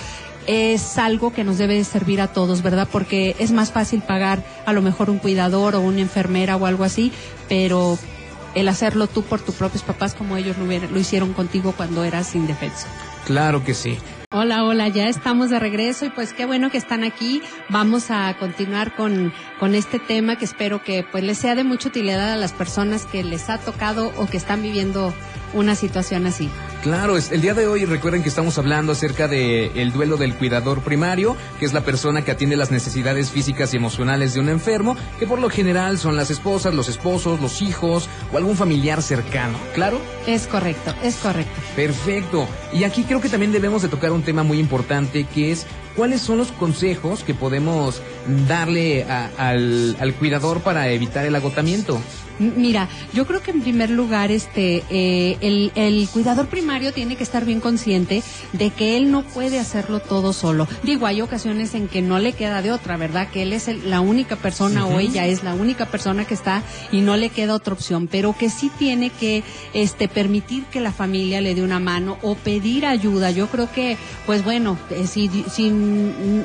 es 0.47 0.99
algo 0.99 1.33
que 1.33 1.45
nos 1.45 1.59
debe 1.59 1.83
servir 1.85 2.21
a 2.21 2.29
todos, 2.29 2.63
¿verdad? 2.63 2.89
Porque 2.91 3.37
es 3.39 3.53
más 3.53 3.73
fácil 3.73 4.03
pagar 4.03 4.45
a 4.65 4.73
lo 4.73 4.83
mejor 4.83 5.11
un 5.11 5.19
cuidador 5.19 5.75
o 5.75 5.81
una 5.81 6.01
enfermera 6.01 6.57
o 6.57 6.67
algo 6.67 6.85
así, 6.85 7.13
pero 7.49 7.99
el 8.55 8.69
hacerlo 8.69 9.07
tú 9.07 9.23
por 9.23 9.41
tus 9.41 9.55
propios 9.55 9.83
papás 9.83 10.15
como 10.15 10.37
ellos 10.37 10.57
lo, 10.59 10.67
lo 10.67 10.99
hicieron 10.99 11.33
contigo 11.33 11.75
cuando 11.77 12.05
eras 12.05 12.35
indefenso. 12.35 12.87
Claro 13.27 13.65
que 13.65 13.75
sí. 13.75 13.99
Hola, 14.33 14.65
hola, 14.65 14.89
ya 14.89 15.09
estamos 15.09 15.51
de 15.51 15.59
regreso 15.59 16.05
y 16.05 16.11
pues 16.11 16.33
qué 16.33 16.47
bueno 16.47 16.71
que 16.71 16.79
están 16.79 17.05
aquí. 17.05 17.43
Vamos 17.69 18.11
a 18.11 18.37
continuar 18.39 18.95
con, 18.95 19.33
con 19.61 19.75
este 19.75 19.99
tema 19.99 20.37
que 20.37 20.45
espero 20.45 20.83
que 20.83 21.05
pues 21.11 21.25
les 21.25 21.39
sea 21.39 21.55
de 21.55 21.65
mucha 21.65 21.89
utilidad 21.89 22.33
a 22.33 22.37
las 22.37 22.53
personas 22.53 23.07
que 23.07 23.23
les 23.23 23.49
ha 23.49 23.59
tocado 23.59 24.13
o 24.17 24.27
que 24.27 24.37
están 24.37 24.63
viviendo 24.63 25.13
una 25.55 25.75
situación 25.75 26.27
así. 26.27 26.51
Claro, 26.83 27.17
el 27.17 27.41
día 27.41 27.55
de 27.55 27.67
hoy 27.67 27.85
recuerden 27.85 28.23
que 28.23 28.29
estamos 28.29 28.59
hablando 28.59 28.93
acerca 28.93 29.27
del 29.27 29.73
el 29.75 29.93
duelo 29.93 30.17
del 30.17 30.35
cuidador 30.35 30.83
primario, 30.83 31.37
que 31.59 31.65
es 31.65 31.73
la 31.73 31.81
persona 31.81 32.23
que 32.23 32.31
atiende 32.31 32.57
las 32.57 32.71
necesidades 32.71 33.31
físicas 33.31 33.75
y 33.75 33.77
emocionales 33.77 34.35
de 34.35 34.41
un 34.41 34.49
enfermo, 34.49 34.97
que 35.19 35.27
por 35.27 35.41
lo 35.41 35.51
general 35.51 35.99
son 35.99 36.17
las 36.17 36.31
esposas, 36.31 36.75
los 36.75 36.89
esposos, 36.89 37.41
los 37.41 37.61
hijos 37.61 38.09
o 38.33 38.37
algún 38.37 38.57
familiar 38.57 39.03
cercano, 39.03 39.59
¿claro? 39.75 40.01
Es 40.27 40.47
correcto, 40.47 40.95
es 41.03 41.17
correcto. 41.17 41.61
Perfecto. 41.75 42.47
Y 42.73 42.85
aquí 42.85 43.03
creo 43.03 43.21
que 43.21 43.29
también 43.29 43.53
debemos 43.53 43.83
de 43.83 43.89
tocar 43.89 44.13
un 44.13 44.23
tema 44.23 44.45
muy 44.45 44.61
importante 44.61 45.25
que 45.25 45.51
es 45.51 45.67
cuáles 45.97 46.21
son 46.21 46.39
los 46.39 46.53
consejos 46.53 47.25
que 47.25 47.35
podemos 47.35 48.03
darle 48.47 49.05
al, 49.05 49.97
al 49.99 50.15
cuidador 50.15 50.61
para 50.61 50.89
evitar 50.91 51.25
el 51.25 51.35
agotamiento. 51.35 52.01
Mira, 52.39 52.89
yo 53.15 53.27
creo 53.27 53.41
que 53.41 53.51
en 53.51 53.63
primer 53.63 53.89
lugar, 53.91 54.31
este, 54.31 54.85
eh, 54.91 55.39
el, 55.41 55.73
el, 55.75 56.09
cuidador 56.09 56.49
primario 56.49 56.93
tiene 56.93 57.17
que 57.17 57.23
estar 57.23 57.47
bien 57.47 57.61
consciente 57.61 58.23
de 58.53 58.71
que 58.71 58.97
él 58.97 59.11
no 59.11 59.23
puede 59.23 59.59
hacerlo 59.59 60.01
todo 60.01 60.33
solo. 60.33 60.69
Digo, 60.83 61.07
hay 61.07 61.23
ocasiones 61.23 61.75
en 61.75 61.89
que 61.89 62.03
no 62.03 62.19
le 62.19 62.35
queda 62.35 62.61
de 62.61 62.73
otra, 62.73 62.99
¿verdad? 62.99 63.29
Que 63.31 63.43
él 63.43 63.55
es 63.55 63.69
la 63.85 64.01
única 64.01 64.37
persona 64.37 64.87
o 64.87 65.01
ella 65.01 65.27
es 65.27 65.45
la 65.45 65.55
única 65.55 65.87
persona 65.87 66.27
que 66.27 66.35
está 66.35 66.63
y 66.93 67.01
no 67.01 67.17
le 67.17 67.31
queda 67.31 67.55
otra 67.55 67.73
opción, 67.73 68.07
pero 68.07 68.37
que 68.37 68.51
sí 68.51 68.71
tiene 68.79 69.09
que, 69.09 69.43
este, 69.73 70.07
permitir 70.09 70.65
que 70.65 70.81
la 70.81 70.93
familia 70.93 71.41
le 71.41 71.55
dé 71.55 71.63
una 71.63 71.79
mano 71.79 72.19
o 72.21 72.35
pedir 72.35 72.85
ayuda. 72.85 73.31
Yo 73.31 73.47
creo 73.47 73.73
que, 73.73 73.97
pues 74.27 74.45
bueno, 74.45 74.79
eh, 74.91 75.07
si, 75.07 75.29
si 75.51 75.71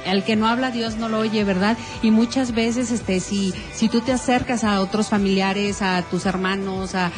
el 0.06 0.24
que 0.24 0.36
no 0.36 0.48
habla 0.48 0.72
Dios 0.72 0.98
no 0.98 1.10
lo 1.10 1.20
oye, 1.20 1.44
¿verdad? 1.44 1.78
Y 2.02 2.12
muchas 2.12 2.54
veces, 2.54 2.92
este, 2.92 3.20
si, 3.20 3.54
si 3.74 3.90
tú 3.90 4.02
te 4.02 4.12
acercas 4.12 4.64
a 4.64 4.82
otros 4.82 5.10
familiares 5.10 5.82
a 5.82 6.02
tus 6.04 6.26
hermanos, 6.26 6.96
a, 6.96 7.12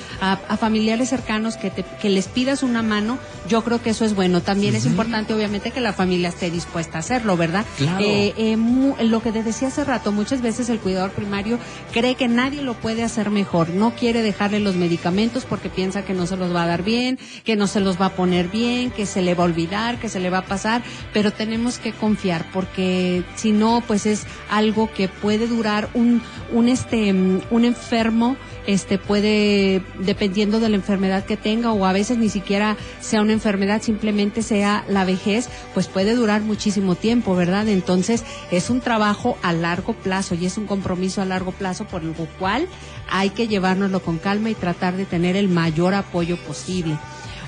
familiares 0.58 1.10
cercanos 1.10 1.58
que, 1.58 1.70
te, 1.70 1.84
que 2.02 2.10
les 2.10 2.28
pidas 2.28 2.64
una 2.64 2.82
mano, 2.82 3.18
yo 3.48 3.64
creo 3.64 3.82
que 3.82 3.92
eso 3.92 4.06
es 4.06 4.16
bueno. 4.16 4.42
También 4.42 4.76
es 4.76 4.86
importante, 4.86 5.34
obviamente, 5.34 5.72
que 5.72 5.82
la 5.82 5.94
familia 5.94 6.30
esté 6.30 6.50
dispuesta 6.50 6.98
a 6.98 7.00
hacerlo, 7.00 7.38
¿verdad? 7.38 7.66
Eh, 8.00 8.34
eh, 8.38 8.58
lo 9.04 9.22
que 9.22 9.32
te 9.32 9.44
decía 9.44 9.68
hace 9.68 9.84
rato, 9.84 10.12
muchas 10.12 10.42
veces 10.42 10.70
el 10.70 10.80
cuidador 10.80 11.12
primario 11.12 11.60
cree 11.92 12.16
que 12.16 12.28
nadie 12.28 12.62
lo 12.62 12.74
puede 12.74 13.04
hacer 13.04 13.30
mejor, 13.30 13.70
no 13.70 13.94
quiere 13.96 14.22
dejarle 14.22 14.60
los 14.60 14.76
medicamentos 14.76 15.46
porque 15.46 15.70
piensa 15.70 16.04
que 16.04 16.14
no 16.14 16.26
se 16.26 16.38
los 16.38 16.54
va 16.56 16.64
a 16.64 16.68
dar 16.68 16.84
bien, 16.84 17.20
que 17.44 17.56
no 17.56 17.68
se 17.68 17.80
los 17.80 18.00
va 18.00 18.08
a 18.08 18.16
poner 18.16 18.48
bien, 18.48 18.92
que 18.92 19.06
se 19.06 19.22
le 19.22 19.36
va 19.36 19.44
a 19.44 19.48
olvidar, 19.48 20.00
que 20.00 20.10
se 20.10 20.20
le 20.20 20.30
va 20.30 20.40
a 20.40 20.46
pasar, 20.46 20.84
pero 21.14 21.32
tenemos 21.32 21.78
que 21.78 21.92
confiar 21.92 22.13
porque 22.54 23.24
si 23.36 23.52
no, 23.52 23.84
pues 23.86 24.06
es 24.06 24.26
algo 24.50 24.90
que 24.94 25.08
puede 25.08 25.48
durar 25.48 25.90
un, 25.94 26.22
un, 26.52 26.70
este, 26.70 27.12
un 27.12 27.66
enfermo 27.66 28.38
este 28.66 28.98
puede, 28.98 29.84
dependiendo 30.00 30.60
de 30.60 30.70
la 30.70 30.76
enfermedad 30.76 31.26
que 31.26 31.38
tenga 31.38 31.72
o 31.74 31.86
a 31.86 31.94
veces 31.94 32.18
ni 32.18 32.30
siquiera 32.30 32.78
sea 33.02 33.22
una 33.22 33.34
enfermedad, 33.34 33.82
simplemente 33.82 34.42
sea 34.42 34.86
la 34.88 35.06
vejez, 35.06 35.50
pues 35.74 35.88
puede 35.88 36.16
durar 36.16 36.42
muchísimo 36.42 36.96
tiempo, 36.96 37.36
¿verdad? 37.36 37.68
Entonces 37.68 38.24
es 38.52 38.70
un 38.70 38.82
trabajo 38.82 39.38
a 39.42 39.54
largo 39.54 39.94
plazo 39.94 40.36
y 40.36 40.46
es 40.46 40.58
un 40.58 40.66
compromiso 40.66 41.22
a 41.22 41.26
largo 41.26 41.52
plazo 41.52 41.86
por 41.86 42.04
lo 42.04 42.14
cual 42.40 42.68
hay 43.10 43.32
que 43.32 43.48
llevárnoslo 43.48 44.02
con 44.02 44.18
calma 44.18 44.50
y 44.50 44.56
tratar 44.56 44.96
de 44.96 45.06
tener 45.06 45.36
el 45.36 45.50
mayor 45.50 45.94
apoyo 45.94 46.38
posible. 46.38 46.98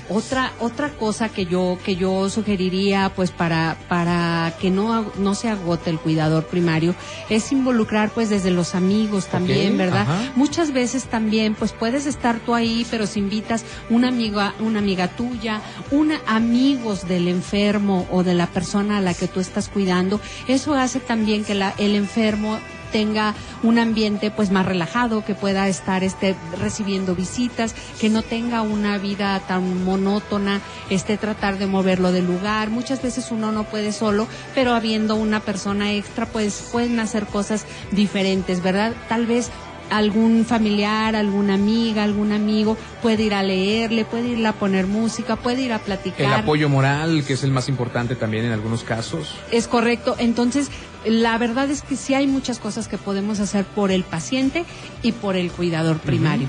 Otra, 0.08 0.52
otra 0.60 0.90
cosa 0.90 1.28
que 1.28 1.46
yo, 1.46 1.78
que 1.84 1.96
yo 1.96 2.30
sugeriría, 2.30 3.12
pues, 3.14 3.30
para, 3.30 3.76
para 3.88 4.54
que 4.60 4.70
no, 4.70 5.10
no 5.18 5.34
se 5.34 5.48
agote 5.48 5.90
el 5.90 5.98
cuidador 5.98 6.46
primario, 6.46 6.94
es 7.28 7.50
involucrar, 7.52 8.10
pues, 8.10 8.30
desde 8.30 8.50
los 8.50 8.74
amigos 8.74 9.26
también, 9.26 9.76
¿verdad? 9.76 10.06
Muchas 10.36 10.72
veces 10.72 11.04
también, 11.06 11.54
pues, 11.54 11.72
puedes 11.72 12.06
estar 12.06 12.38
tú 12.38 12.54
ahí, 12.54 12.86
pero 12.90 13.06
si 13.06 13.18
invitas 13.18 13.64
una 13.90 14.08
amiga, 14.08 14.54
una 14.60 14.78
amiga 14.78 15.08
tuya, 15.08 15.60
una 15.90 16.20
amigos 16.26 17.08
del 17.08 17.28
enfermo 17.28 18.06
o 18.10 18.22
de 18.22 18.34
la 18.34 18.46
persona 18.46 18.98
a 18.98 19.00
la 19.00 19.14
que 19.14 19.28
tú 19.28 19.40
estás 19.40 19.68
cuidando, 19.68 20.20
eso 20.46 20.74
hace 20.74 21.00
también 21.00 21.44
que 21.44 21.54
la, 21.54 21.74
el 21.78 21.94
enfermo 21.94 22.58
tenga 22.86 23.34
un 23.62 23.78
ambiente 23.78 24.30
pues 24.30 24.50
más 24.50 24.66
relajado, 24.66 25.24
que 25.24 25.34
pueda 25.34 25.68
estar 25.68 26.04
este 26.04 26.36
recibiendo 26.58 27.14
visitas, 27.14 27.74
que 28.00 28.08
no 28.08 28.22
tenga 28.22 28.62
una 28.62 28.98
vida 28.98 29.40
tan 29.40 29.84
monótona, 29.84 30.60
este 30.90 31.16
tratar 31.16 31.58
de 31.58 31.66
moverlo 31.66 32.12
del 32.12 32.26
lugar. 32.26 32.70
Muchas 32.70 33.02
veces 33.02 33.30
uno 33.30 33.52
no 33.52 33.64
puede 33.64 33.92
solo, 33.92 34.26
pero 34.54 34.74
habiendo 34.74 35.16
una 35.16 35.40
persona 35.40 35.92
extra 35.92 36.26
pues 36.26 36.68
pueden 36.72 37.00
hacer 37.00 37.26
cosas 37.26 37.66
diferentes, 37.92 38.62
¿verdad? 38.62 38.94
Tal 39.08 39.26
vez 39.26 39.50
algún 39.90 40.44
familiar, 40.44 41.14
alguna 41.14 41.54
amiga, 41.54 42.02
algún 42.02 42.32
amigo 42.32 42.76
puede 43.02 43.24
ir 43.24 43.34
a 43.34 43.42
leerle, 43.42 44.04
puede 44.04 44.28
ir 44.28 44.46
a 44.46 44.52
poner 44.52 44.86
música, 44.86 45.36
puede 45.36 45.62
ir 45.62 45.72
a 45.72 45.78
platicar. 45.78 46.26
El 46.26 46.32
apoyo 46.32 46.68
moral, 46.68 47.24
que 47.26 47.34
es 47.34 47.44
el 47.44 47.50
más 47.50 47.68
importante 47.68 48.16
también 48.16 48.44
en 48.44 48.52
algunos 48.52 48.82
casos. 48.82 49.34
Es 49.50 49.68
correcto. 49.68 50.16
Entonces, 50.18 50.70
la 51.06 51.38
verdad 51.38 51.70
es 51.70 51.82
que 51.82 51.96
sí 51.96 52.14
hay 52.14 52.26
muchas 52.26 52.58
cosas 52.58 52.88
que 52.88 52.98
podemos 52.98 53.40
hacer 53.40 53.64
por 53.64 53.90
el 53.90 54.04
paciente 54.04 54.64
y 55.02 55.12
por 55.12 55.36
el 55.36 55.50
cuidador 55.50 55.98
primario. 55.98 56.48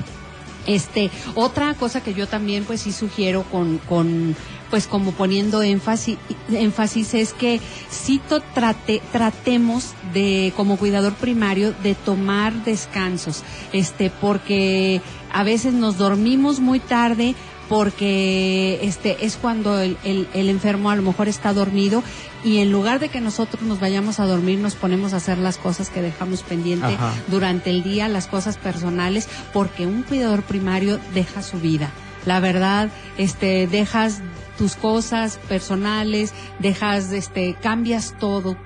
Este, 0.66 1.10
otra 1.36 1.74
cosa 1.76 2.04
que 2.04 2.14
yo 2.14 2.28
también 2.28 2.66
pues 2.66 2.82
sí 2.82 2.92
sugiero 2.92 3.44
con, 3.44 3.78
con 3.78 4.36
pues 4.70 4.86
como 4.86 5.14
poniendo 5.14 5.62
énfasis, 5.62 6.18
énfasis 6.52 7.14
es 7.14 7.34
que 7.34 7.62
sí 7.90 8.20
trate, 8.54 9.02
tratemos 9.14 9.94
de, 10.14 10.52
como 10.58 10.78
cuidador 10.78 11.14
primario, 11.14 11.74
de 11.84 11.96
tomar 11.96 12.54
descansos, 12.66 13.44
este, 13.72 14.10
porque 14.10 15.02
a 15.32 15.44
veces 15.44 15.74
nos 15.74 15.98
dormimos 15.98 16.60
muy 16.60 16.82
tarde, 16.82 17.36
porque 17.70 18.80
este 18.82 19.26
es 19.26 19.36
cuando 19.36 19.80
el, 19.80 19.98
el, 20.04 20.50
enfermo 20.50 20.90
a 20.90 20.96
lo 20.96 21.02
mejor 21.02 21.28
está 21.28 21.54
dormido 21.54 22.04
y 22.44 22.60
en 22.60 22.72
lugar 22.72 23.00
de 23.00 23.10
que 23.10 23.22
nosotros 23.22 23.64
nos 23.64 23.80
vayamos 23.80 24.20
a 24.20 24.26
dormir 24.26 24.60
nos 24.60 24.76
ponemos 24.76 25.14
a 25.14 25.18
hacer 25.18 25.38
las 25.38 25.58
cosas 25.58 25.90
que 25.90 26.02
dejamos 26.02 26.44
pendiente 26.44 26.98
durante 27.28 27.70
el 27.70 27.84
día, 27.84 28.08
las 28.08 28.28
cosas 28.28 28.58
personales, 28.58 29.28
porque 29.54 29.86
un 29.86 30.04
cuidador 30.04 30.44
primario 30.44 31.00
deja 31.14 31.42
su 31.42 31.60
vida. 31.60 31.92
La 32.26 32.40
verdad, 32.40 32.90
este, 33.18 33.68
dejas 33.68 34.22
tus 34.58 34.76
cosas 34.76 35.40
personales, 35.48 36.34
dejas, 36.60 37.12
este, 37.12 37.56
cambias 37.62 38.16
todo 38.20 38.58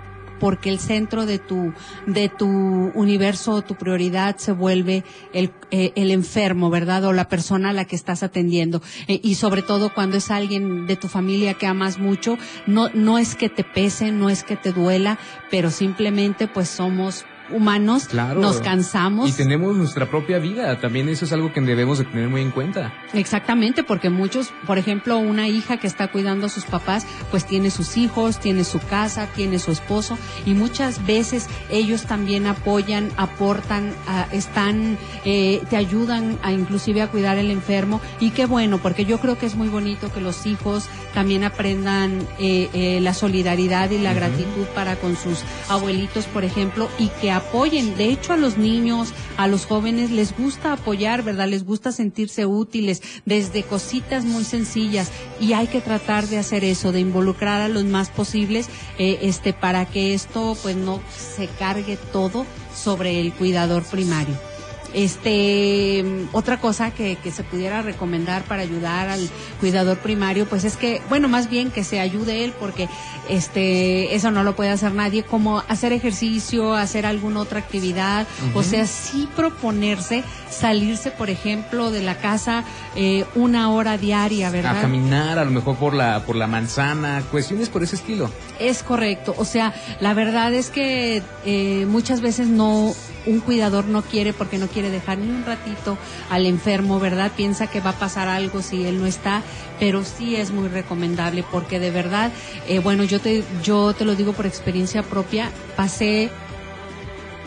porque 0.41 0.71
el 0.71 0.79
centro 0.79 1.27
de 1.27 1.38
tu, 1.38 1.71
de 2.07 2.27
tu 2.27 2.48
universo, 2.48 3.62
tu 3.62 3.75
prioridad 3.75 4.38
se 4.38 4.51
vuelve 4.51 5.03
el, 5.33 5.51
eh, 5.69 5.91
el 5.95 6.10
enfermo, 6.10 6.71
¿verdad? 6.71 7.05
O 7.05 7.13
la 7.13 7.29
persona 7.29 7.69
a 7.69 7.74
la 7.74 7.86
que 7.86 7.95
estás 7.95 8.24
atendiendo. 8.24 8.81
Eh, 9.07 9.19
y 9.21 9.36
sobre 9.36 9.62
todo 9.62 9.93
cuando 9.93 10.17
es 10.17 10.31
alguien 10.31 10.88
de 10.88 10.95
tu 10.95 11.07
familia 11.07 11.53
que 11.53 11.67
amas 11.67 12.00
mucho, 12.00 12.39
no, 12.65 12.89
no 12.95 13.19
es 13.19 13.36
que 13.36 13.50
te 13.50 13.63
pese, 13.63 14.12
no 14.12 14.31
es 14.31 14.43
que 14.43 14.55
te 14.55 14.71
duela, 14.71 15.19
pero 15.51 15.69
simplemente 15.69 16.48
pues 16.48 16.69
somos 16.69 17.24
humanos 17.51 18.13
nos 18.13 18.60
cansamos. 18.62 19.29
Y 19.29 19.34
tenemos 19.34 19.75
nuestra 19.75 20.10
propia 20.10 20.39
vida, 20.39 20.79
también 20.79 21.10
eso 21.10 21.25
es 21.25 21.34
algo 21.34 21.51
que 21.53 21.62
debemos 21.62 22.00
de 22.00 22.05
tener 22.05 22.29
muy 22.29 22.41
en 22.41 22.51
cuenta. 22.51 22.93
Exactamente, 23.13 23.84
porque 23.84 24.10
muchos, 24.10 24.53
por 24.65 24.77
ejemplo, 24.77 25.17
una 25.17 25.48
hija 25.48 25.77
que 25.77 25.88
está 25.88 26.10
cuidando 26.10 26.48
a 26.48 26.50
sus 26.50 26.65
papás, 26.65 27.05
pues 27.29 27.46
tiene 27.46 27.72
sus 27.72 27.98
hijos, 27.98 28.39
tiene 28.39 28.63
su 28.63 28.79
casa, 28.79 29.27
tiene 29.36 29.60
su 29.60 29.72
esposo 29.72 30.17
y 30.46 30.53
muchas 30.53 31.05
veces 31.05 31.48
ellos 31.70 32.05
también 32.05 32.48
apoyan, 32.48 33.12
aportan, 33.17 33.93
están, 34.31 34.98
eh, 35.25 35.62
te 35.70 35.77
ayudan 35.77 36.38
a 36.43 36.51
inclusive 36.51 37.01
a 37.01 37.08
cuidar 37.08 37.38
el 37.38 37.51
enfermo 37.51 38.01
y 38.20 38.31
qué 38.31 38.46
bueno, 38.46 38.79
porque 38.79 39.05
yo 39.05 39.20
creo 39.20 39.38
que 39.38 39.46
es 39.46 39.55
muy 39.55 39.70
bonito 39.70 40.12
que 40.12 40.22
los 40.22 40.46
hijos 40.46 40.88
también 41.13 41.43
aprendan 41.43 42.27
eh, 42.39 42.70
eh, 42.74 43.00
la 43.01 43.13
solidaridad 43.13 43.89
y 43.91 43.98
la 44.00 44.13
gratitud 44.13 44.65
para 44.74 44.96
con 44.96 45.15
sus 45.15 45.43
abuelitos, 45.70 46.25
por 46.25 46.43
ejemplo, 46.43 46.89
y 46.98 47.08
que 47.22 47.31
apoyen. 47.41 47.95
De 47.98 48.05
hecho, 48.05 48.33
a 48.33 48.38
los 48.38 48.57
niños, 48.57 49.13
a 49.38 49.48
los 49.48 49.65
jóvenes 49.65 50.12
les 50.12 50.36
gusta 50.36 50.74
apoyar, 50.74 51.24
¿verdad? 51.24 51.48
Les 51.48 51.65
gusta 51.65 51.91
sentirse 51.91 52.45
útiles 52.45 53.01
desde 53.25 53.63
cositas 53.63 54.25
muy 54.25 54.43
sencillas 54.43 55.12
y 55.39 55.53
hay 55.53 55.67
que 55.67 55.81
tratar 55.81 56.27
de 56.27 56.38
hacer 56.38 56.63
eso, 56.63 56.91
de 56.91 57.00
involucrar 57.00 57.62
a 57.62 57.67
los 57.67 57.86
más 57.86 58.10
posibles, 58.10 58.67
eh, 58.98 59.19
este, 59.21 59.53
para 59.53 59.86
que 59.86 60.13
esto 60.13 60.57
pues 60.62 60.75
no 60.75 61.01
se 61.15 61.48
cargue 61.48 61.98
todo 62.12 62.45
sobre 62.74 63.19
el 63.19 63.33
cuidador 63.33 63.83
primario. 63.83 64.50
Este, 64.93 66.03
otra 66.33 66.60
cosa 66.60 66.91
que, 66.91 67.15
que, 67.15 67.31
se 67.31 67.43
pudiera 67.43 67.81
recomendar 67.81 68.43
para 68.43 68.62
ayudar 68.62 69.10
al 69.10 69.29
cuidador 69.60 69.98
primario, 70.00 70.45
pues 70.48 70.63
es 70.63 70.75
que, 70.75 71.01
bueno, 71.10 71.29
más 71.29 71.50
bien 71.50 71.71
que 71.71 71.83
se 71.83 72.00
ayude 72.00 72.43
él, 72.43 72.53
porque 72.60 72.89
este, 73.29 74.15
eso 74.15 74.31
no 74.31 74.43
lo 74.43 74.55
puede 74.55 74.69
hacer 74.69 74.93
nadie, 74.93 75.24
como 75.24 75.60
hacer 75.67 75.93
ejercicio, 75.93 76.74
hacer 76.74 77.05
alguna 77.05 77.39
otra 77.39 77.60
actividad, 77.60 78.27
o 78.53 78.63
sea, 78.63 78.86
sí 78.86 79.29
proponerse 79.36 80.24
salirse, 80.51 81.12
por 81.12 81.29
ejemplo, 81.29 81.91
de 81.91 82.01
la 82.01 82.17
casa 82.17 82.63
eh, 82.95 83.25
una 83.36 83.71
hora 83.71 83.98
diaria, 83.98 84.50
¿verdad? 84.50 84.77
A 84.77 84.81
caminar, 84.81 85.39
a 85.39 85.45
lo 85.45 85.51
mejor 85.51 85.77
por 85.77 85.93
la, 85.93 86.24
por 86.25 86.36
la 86.36 86.48
manzana, 86.48 87.24
cuestiones 87.31 87.69
por 87.69 87.83
ese 87.83 87.95
estilo. 87.95 88.29
Es 88.60 88.83
correcto, 88.83 89.33
o 89.38 89.45
sea, 89.45 89.74
la 90.00 90.13
verdad 90.13 90.53
es 90.53 90.69
que 90.69 91.24
eh, 91.45 91.86
muchas 91.88 92.21
veces 92.21 92.48
no, 92.48 92.93
un 93.25 93.39
cuidador 93.39 93.85
no 93.85 94.01
quiere 94.01 94.33
porque 94.33 94.57
no 94.57 94.67
quiere 94.67 94.89
dejar 94.89 95.17
ni 95.17 95.29
un 95.29 95.45
ratito 95.45 95.97
al 96.29 96.45
enfermo, 96.45 96.99
¿verdad? 96.99 97.31
Piensa 97.35 97.67
que 97.67 97.81
va 97.81 97.91
a 97.91 97.99
pasar 97.99 98.27
algo 98.27 98.61
si 98.61 98.85
él 98.85 98.99
no 98.99 99.05
está, 99.05 99.43
pero 99.79 100.03
sí 100.03 100.35
es 100.35 100.51
muy 100.51 100.67
recomendable 100.67 101.43
porque 101.51 101.79
de 101.79 101.91
verdad, 101.91 102.31
eh, 102.67 102.79
bueno, 102.79 103.03
yo 103.03 103.19
te, 103.19 103.43
yo 103.63 103.93
te 103.93 104.05
lo 104.05 104.15
digo 104.15 104.33
por 104.33 104.45
experiencia 104.45 105.03
propia, 105.03 105.51
pasé 105.75 106.29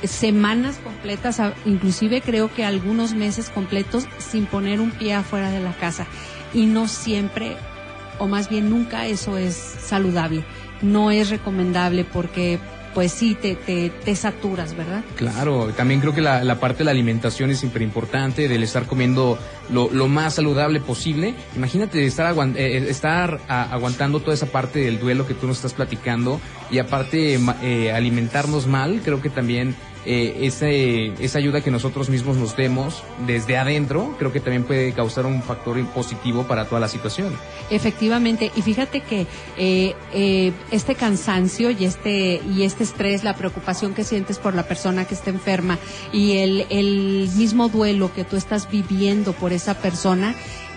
semanas 0.07 0.79
completas, 0.83 1.41
inclusive 1.65 2.21
creo 2.21 2.53
que 2.53 2.65
algunos 2.65 3.15
meses 3.15 3.51
completos 3.51 4.07
sin 4.19 4.47
poner 4.47 4.81
un 4.81 4.91
pie 4.91 5.15
afuera 5.15 5.51
de 5.51 5.61
la 5.61 5.73
casa. 5.73 6.07
Y 6.53 6.67
no 6.67 6.89
siempre, 6.89 7.57
o 8.19 8.27
más 8.27 8.49
bien 8.49 8.71
nunca, 8.71 9.07
eso 9.07 9.39
es 9.39 9.55
saludable. 9.55 10.45
No 10.83 11.11
es 11.11 11.31
recomendable 11.31 12.05
porque 12.05 12.59
pues 12.95 13.13
sí, 13.13 13.35
te, 13.35 13.57
te, 13.57 13.91
te, 13.91 14.15
saturas, 14.15 14.77
¿verdad? 14.77 15.05
Claro, 15.17 15.73
también 15.77 16.01
creo 16.01 16.15
que 16.15 16.21
la, 16.21 16.45
la 16.45 16.61
parte 16.61 16.79
de 16.79 16.85
la 16.85 16.91
alimentación 16.93 17.51
es 17.51 17.59
súper 17.59 17.83
importante, 17.83 18.49
del 18.49 18.63
estar 18.63 18.87
comiendo 18.87 19.39
lo, 19.71 19.91
lo, 19.91 20.09
más 20.09 20.35
saludable 20.35 20.81
posible. 20.81 21.35
Imagínate 21.57 22.07
estar, 22.07 22.27
aguant 22.27 22.57
eh, 22.57 22.79
eh, 22.79 22.87
estar 22.89 23.41
aguantando 23.49 24.21
toda 24.21 24.35
esa 24.35 24.47
parte 24.47 24.79
del 24.79 25.01
duelo 25.01 25.27
que 25.27 25.35
tú 25.35 25.47
nos 25.47 25.57
estás 25.57 25.75
platicando 25.75 26.41
y 26.71 26.79
aparte 26.79 27.39
eh, 27.63 27.93
alimentarnos 27.93 28.67
mal, 28.67 29.01
creo 29.05 29.21
que 29.21 29.31
también 29.31 29.75
eh, 30.07 30.39
ese, 30.43 31.13
esa 31.23 31.39
ayuda 31.39 31.61
que 31.61 31.71
nosotros 31.71 32.11
mismos 32.11 32.37
nos 32.37 32.57
demos 32.57 33.03
desde 33.27 33.57
adentro, 33.57 34.15
creo 34.19 34.33
que 34.33 34.41
también 34.41 34.65
puede 34.65 34.93
causar 34.93 35.27
un 35.27 35.43
factor 35.43 35.83
positivo 35.89 36.45
para 36.45 36.67
toda 36.67 36.81
la 36.81 36.89
situación. 36.89 37.35
Efectivamente, 37.71 38.51
y 38.55 38.63
fíjate 38.63 39.01
que 39.01 39.27
eh, 39.57 39.95
eh, 40.13 40.53
este 40.71 40.95
cansancio 40.95 41.71
y 41.71 41.85
este, 41.85 42.41
y 42.55 42.63
este 42.63 42.85
estrés, 42.85 43.25
la 43.25 43.35
preocupación 43.35 43.95
que 43.95 44.05
sientes 44.05 44.39
por 44.39 44.55
la 44.55 44.65
persona 44.65 45.05
que 45.05 45.15
está 45.15 45.31
enferma 45.31 45.79
y 46.13 46.39
el, 46.39 46.67
el 46.71 47.31
mismo 47.37 47.69
duelo 47.69 48.13
que 48.15 48.25
tú 48.25 48.37
estás 48.37 48.71
viviendo 48.71 49.33
por 49.33 49.53
esa 49.53 49.75
persona, 49.75 50.35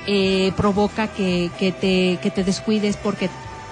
eh, 0.08 0.54
provoca 0.56 1.10
que, 1.10 1.52
que, 1.60 1.74
te, 1.74 2.18
que 2.22 2.32
te 2.32 2.46
descuides 2.46 2.96
porque 2.96 3.30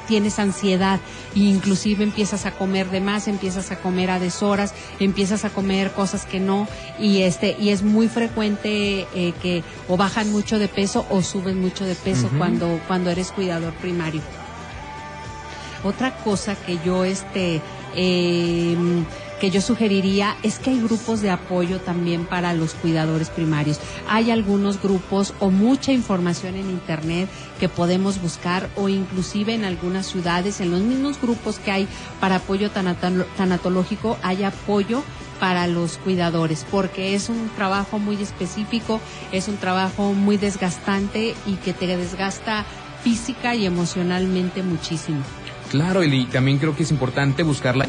tienes 0.07 0.39
ansiedad 0.39 0.99
e 1.35 1.39
inclusive 1.39 2.03
empiezas 2.03 2.45
a 2.45 2.51
comer 2.51 2.89
de 2.89 3.01
más, 3.01 3.27
empiezas 3.27 3.71
a 3.71 3.77
comer 3.77 4.09
a 4.11 4.19
deshoras, 4.19 4.73
empiezas 4.99 5.45
a 5.45 5.49
comer 5.49 5.91
cosas 5.91 6.25
que 6.25 6.39
no 6.39 6.67
y 6.99 7.21
este 7.21 7.55
y 7.59 7.69
es 7.69 7.83
muy 7.83 8.07
frecuente 8.07 9.07
eh, 9.13 9.33
que 9.41 9.63
o 9.87 9.97
bajan 9.97 10.31
mucho 10.31 10.59
de 10.59 10.67
peso 10.67 11.05
o 11.09 11.21
suben 11.21 11.59
mucho 11.59 11.85
de 11.85 11.95
peso 11.95 12.29
cuando 12.37 12.79
cuando 12.87 13.09
eres 13.09 13.31
cuidador 13.31 13.73
primario. 13.73 14.21
Otra 15.83 16.15
cosa 16.17 16.55
que 16.55 16.79
yo 16.83 17.05
este 17.05 17.61
eh, 17.95 18.75
que 19.39 19.49
yo 19.49 19.61
sugeriría 19.61 20.35
es 20.43 20.59
que 20.59 20.71
hay 20.71 20.81
grupos 20.81 21.21
de 21.21 21.29
apoyo 21.29 21.79
también 21.79 22.25
para 22.25 22.53
los 22.53 22.73
cuidadores 22.73 23.29
primarios. 23.29 23.79
Hay 24.07 24.31
algunos 24.31 24.81
grupos 24.81 25.33
o 25.39 25.49
mucha 25.49 25.91
información 25.91 26.55
en 26.55 26.69
Internet 26.69 27.29
que 27.59 27.69
podemos 27.69 28.21
buscar 28.21 28.69
o 28.75 28.89
inclusive 28.89 29.53
en 29.53 29.65
algunas 29.65 30.07
ciudades, 30.07 30.61
en 30.61 30.71
los 30.71 30.81
mismos 30.81 31.19
grupos 31.21 31.59
que 31.59 31.71
hay 31.71 31.87
para 32.19 32.37
apoyo 32.37 32.69
tanatológico, 32.71 34.17
hay 34.21 34.43
apoyo 34.43 35.03
para 35.39 35.67
los 35.67 35.97
cuidadores, 35.97 36.65
porque 36.71 37.13
es 37.13 37.27
un 37.27 37.49
trabajo 37.55 37.99
muy 37.99 38.15
específico, 38.21 39.01
es 39.33 39.49
un 39.49 39.57
trabajo 39.57 40.13
muy 40.13 40.37
desgastante 40.37 41.35
y 41.45 41.55
que 41.55 41.73
te 41.73 41.87
desgasta 41.87 42.65
física 43.03 43.53
y 43.53 43.65
emocionalmente 43.65 44.63
muchísimo. 44.63 45.21
Claro, 45.69 46.03
y 46.03 46.25
también 46.27 46.57
creo 46.57 46.75
que 46.75 46.83
es 46.83 46.91
importante 46.91 47.43
buscarla 47.43 47.85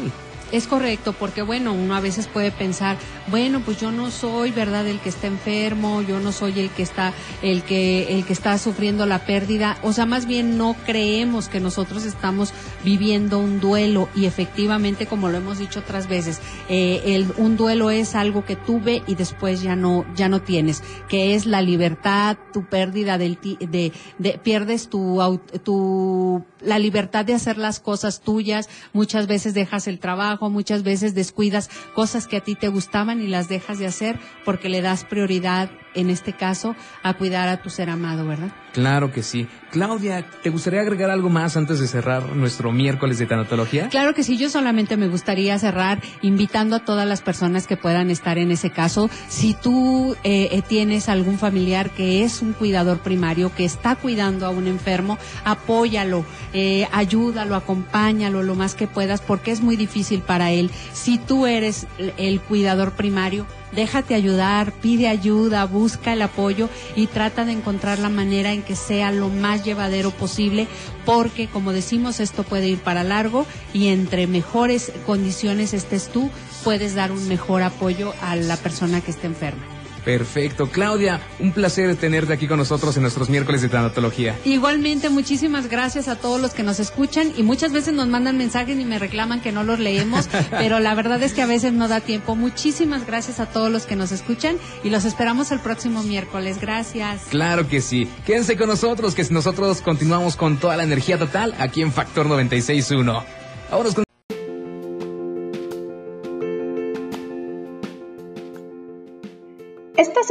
es 0.51 0.67
correcto, 0.67 1.13
porque 1.13 1.41
bueno, 1.41 1.73
uno 1.73 1.95
a 1.95 1.99
veces 1.99 2.27
puede 2.27 2.51
pensar, 2.51 2.97
bueno, 3.27 3.61
pues 3.63 3.79
yo 3.79 3.91
no 3.91 4.11
soy, 4.11 4.51
¿verdad?, 4.51 4.87
el 4.87 4.99
que 4.99 5.09
está 5.09 5.27
enfermo, 5.27 6.01
yo 6.01 6.19
no 6.19 6.31
soy 6.31 6.59
el 6.59 6.69
que 6.69 6.83
está, 6.83 7.13
el 7.41 7.63
que, 7.63 8.15
el 8.15 8.25
que 8.25 8.33
está 8.33 8.57
sufriendo 8.57 9.05
la 9.05 9.25
pérdida. 9.25 9.77
O 9.83 9.93
sea, 9.93 10.05
más 10.05 10.25
bien 10.25 10.57
no 10.57 10.75
creemos 10.85 11.49
que 11.49 11.59
nosotros 11.59 12.05
estamos 12.05 12.53
viviendo 12.83 13.39
un 13.39 13.59
duelo 13.59 14.09
y 14.15 14.25
efectivamente, 14.25 15.05
como 15.05 15.29
lo 15.29 15.37
hemos 15.37 15.59
dicho 15.59 15.79
otras 15.79 16.07
veces, 16.07 16.39
eh, 16.69 17.01
el, 17.05 17.31
un 17.37 17.57
duelo 17.57 17.91
es 17.91 18.15
algo 18.15 18.45
que 18.45 18.55
tuve 18.55 19.03
y 19.07 19.15
después 19.15 19.61
ya 19.61 19.75
no, 19.75 20.05
ya 20.15 20.29
no 20.29 20.41
tienes, 20.41 20.83
que 21.09 21.35
es 21.35 21.45
la 21.45 21.61
libertad, 21.61 22.37
tu 22.53 22.65
pérdida 22.65 23.17
del, 23.17 23.37
de, 23.41 23.91
de, 24.17 24.39
pierdes 24.43 24.89
tu, 24.89 25.39
tu, 25.63 26.43
la 26.61 26.79
libertad 26.79 27.25
de 27.25 27.33
hacer 27.33 27.57
las 27.57 27.79
cosas 27.79 28.21
tuyas, 28.21 28.69
muchas 28.93 29.27
veces 29.27 29.53
dejas 29.53 29.87
el 29.87 29.99
trabajo, 29.99 30.36
muchas 30.49 30.83
veces 30.83 31.15
descuidas 31.15 31.69
cosas 31.93 32.27
que 32.27 32.37
a 32.37 32.41
ti 32.41 32.55
te 32.55 32.67
gustaban 32.67 33.21
y 33.21 33.27
las 33.27 33.49
dejas 33.49 33.79
de 33.79 33.87
hacer 33.87 34.19
porque 34.45 34.69
le 34.69 34.81
das 34.81 35.03
prioridad, 35.03 35.69
en 35.97 36.09
este 36.09 36.33
caso, 36.33 36.75
a 37.03 37.15
cuidar 37.15 37.49
a 37.49 37.57
tu 37.61 37.69
ser 37.69 37.89
amado, 37.89 38.25
¿verdad? 38.25 38.49
Claro 38.73 39.11
que 39.11 39.23
sí. 39.23 39.47
Claudia, 39.71 40.23
¿te 40.43 40.49
gustaría 40.49 40.81
agregar 40.81 41.09
algo 41.09 41.29
más 41.29 41.57
antes 41.57 41.79
de 41.79 41.87
cerrar 41.87 42.35
nuestro 42.35 42.71
miércoles 42.71 43.17
de 43.17 43.25
tanatología? 43.25 43.89
Claro 43.89 44.13
que 44.13 44.23
sí, 44.23 44.37
yo 44.37 44.49
solamente 44.49 44.97
me 44.97 45.07
gustaría 45.07 45.57
cerrar 45.57 45.99
invitando 46.21 46.75
a 46.75 46.85
todas 46.85 47.07
las 47.07 47.21
personas 47.21 47.65
que 47.65 47.75
puedan 47.75 48.11
estar 48.11 48.37
en 48.37 48.51
ese 48.51 48.69
caso. 48.69 49.09
Si 49.27 49.55
tú 49.55 50.15
eh, 50.23 50.61
tienes 50.67 51.09
algún 51.09 51.39
familiar 51.39 51.89
que 51.89 52.23
es 52.23 52.41
un 52.41 52.53
cuidador 52.53 52.99
primario, 52.99 53.53
que 53.53 53.65
está 53.65 53.95
cuidando 53.95 54.45
a 54.45 54.51
un 54.51 54.67
enfermo, 54.67 55.17
apóyalo, 55.43 56.23
eh, 56.53 56.87
ayúdalo, 56.91 57.55
acompáñalo 57.55 58.43
lo 58.43 58.55
más 58.55 58.75
que 58.75 58.87
puedas, 58.87 59.21
porque 59.21 59.51
es 59.51 59.61
muy 59.61 59.75
difícil 59.75 60.21
para 60.21 60.51
él. 60.51 60.69
Si 60.93 61.17
tú 61.17 61.47
eres 61.47 61.87
el 62.17 62.39
cuidador 62.41 62.91
primario, 62.91 63.47
déjate 63.71 64.15
ayudar, 64.15 64.71
pide 64.71 65.07
ayuda, 65.07 65.65
busca 65.65 66.13
el 66.13 66.21
apoyo 66.21 66.69
y 66.95 67.07
trata 67.07 67.45
de 67.45 67.53
encontrar 67.53 67.99
la 67.99 68.09
manera 68.09 68.53
en 68.53 68.63
que 68.63 68.75
sea 68.75 69.11
lo 69.11 69.29
más 69.29 69.63
llevadero 69.63 70.11
posible, 70.11 70.67
porque 71.05 71.47
como 71.47 71.73
decimos, 71.73 72.19
esto 72.19 72.43
puede 72.43 72.67
ir 72.67 72.79
para 72.79 73.03
largo 73.03 73.45
y 73.73 73.87
entre 73.87 74.27
mejores 74.27 74.91
condiciones 75.05 75.73
estés 75.73 76.09
tú, 76.09 76.29
puedes 76.63 76.95
dar 76.95 77.11
un 77.11 77.27
mejor 77.27 77.63
apoyo 77.63 78.13
a 78.21 78.35
la 78.35 78.57
persona 78.57 79.01
que 79.01 79.11
esté 79.11 79.27
enferma. 79.27 79.76
Perfecto. 80.07 80.69
Claudia, 80.69 81.19
un 81.37 81.51
placer 81.51 81.93
tenerte 81.97 82.31
aquí 82.31 82.47
con 82.47 82.59
nosotros 82.59 82.95
en 82.95 83.01
nuestros 83.01 83.29
miércoles 83.29 83.61
de 83.61 83.67
tanatología. 83.67 84.39
Igualmente, 84.45 85.09
muchísimas 85.09 85.67
gracias 85.67 86.07
a 86.07 86.15
todos 86.15 86.39
los 86.39 86.53
que 86.53 86.63
nos 86.63 86.79
escuchan 86.79 87.33
y 87.35 87.43
muchas 87.43 87.73
veces 87.73 87.93
nos 87.93 88.07
mandan 88.07 88.37
mensajes 88.37 88.79
y 88.79 88.85
me 88.85 88.99
reclaman 88.99 89.41
que 89.41 89.51
no 89.51 89.65
los 89.65 89.79
leemos, 89.79 90.29
pero 90.51 90.79
la 90.79 90.95
verdad 90.95 91.21
es 91.23 91.33
que 91.33 91.41
a 91.41 91.45
veces 91.45 91.73
no 91.73 91.89
da 91.89 91.99
tiempo. 91.99 92.37
Muchísimas 92.37 93.05
gracias 93.05 93.41
a 93.41 93.47
todos 93.47 93.69
los 93.69 93.85
que 93.85 93.97
nos 93.97 94.13
escuchan 94.13 94.55
y 94.81 94.91
los 94.91 95.03
esperamos 95.03 95.51
el 95.51 95.59
próximo 95.59 96.03
miércoles. 96.03 96.61
Gracias. 96.61 97.23
Claro 97.29 97.67
que 97.67 97.81
sí. 97.81 98.07
Quédense 98.25 98.55
con 98.55 98.69
nosotros, 98.69 99.13
que 99.13 99.25
nosotros 99.29 99.81
continuamos 99.81 100.37
con 100.37 100.55
toda 100.55 100.77
la 100.77 100.83
energía 100.83 101.17
total 101.17 101.53
aquí 101.59 101.81
en 101.81 101.91
Factor 101.91 102.27
96.1. 102.27 103.25
Vámonos 103.69 103.93
con 103.93 104.06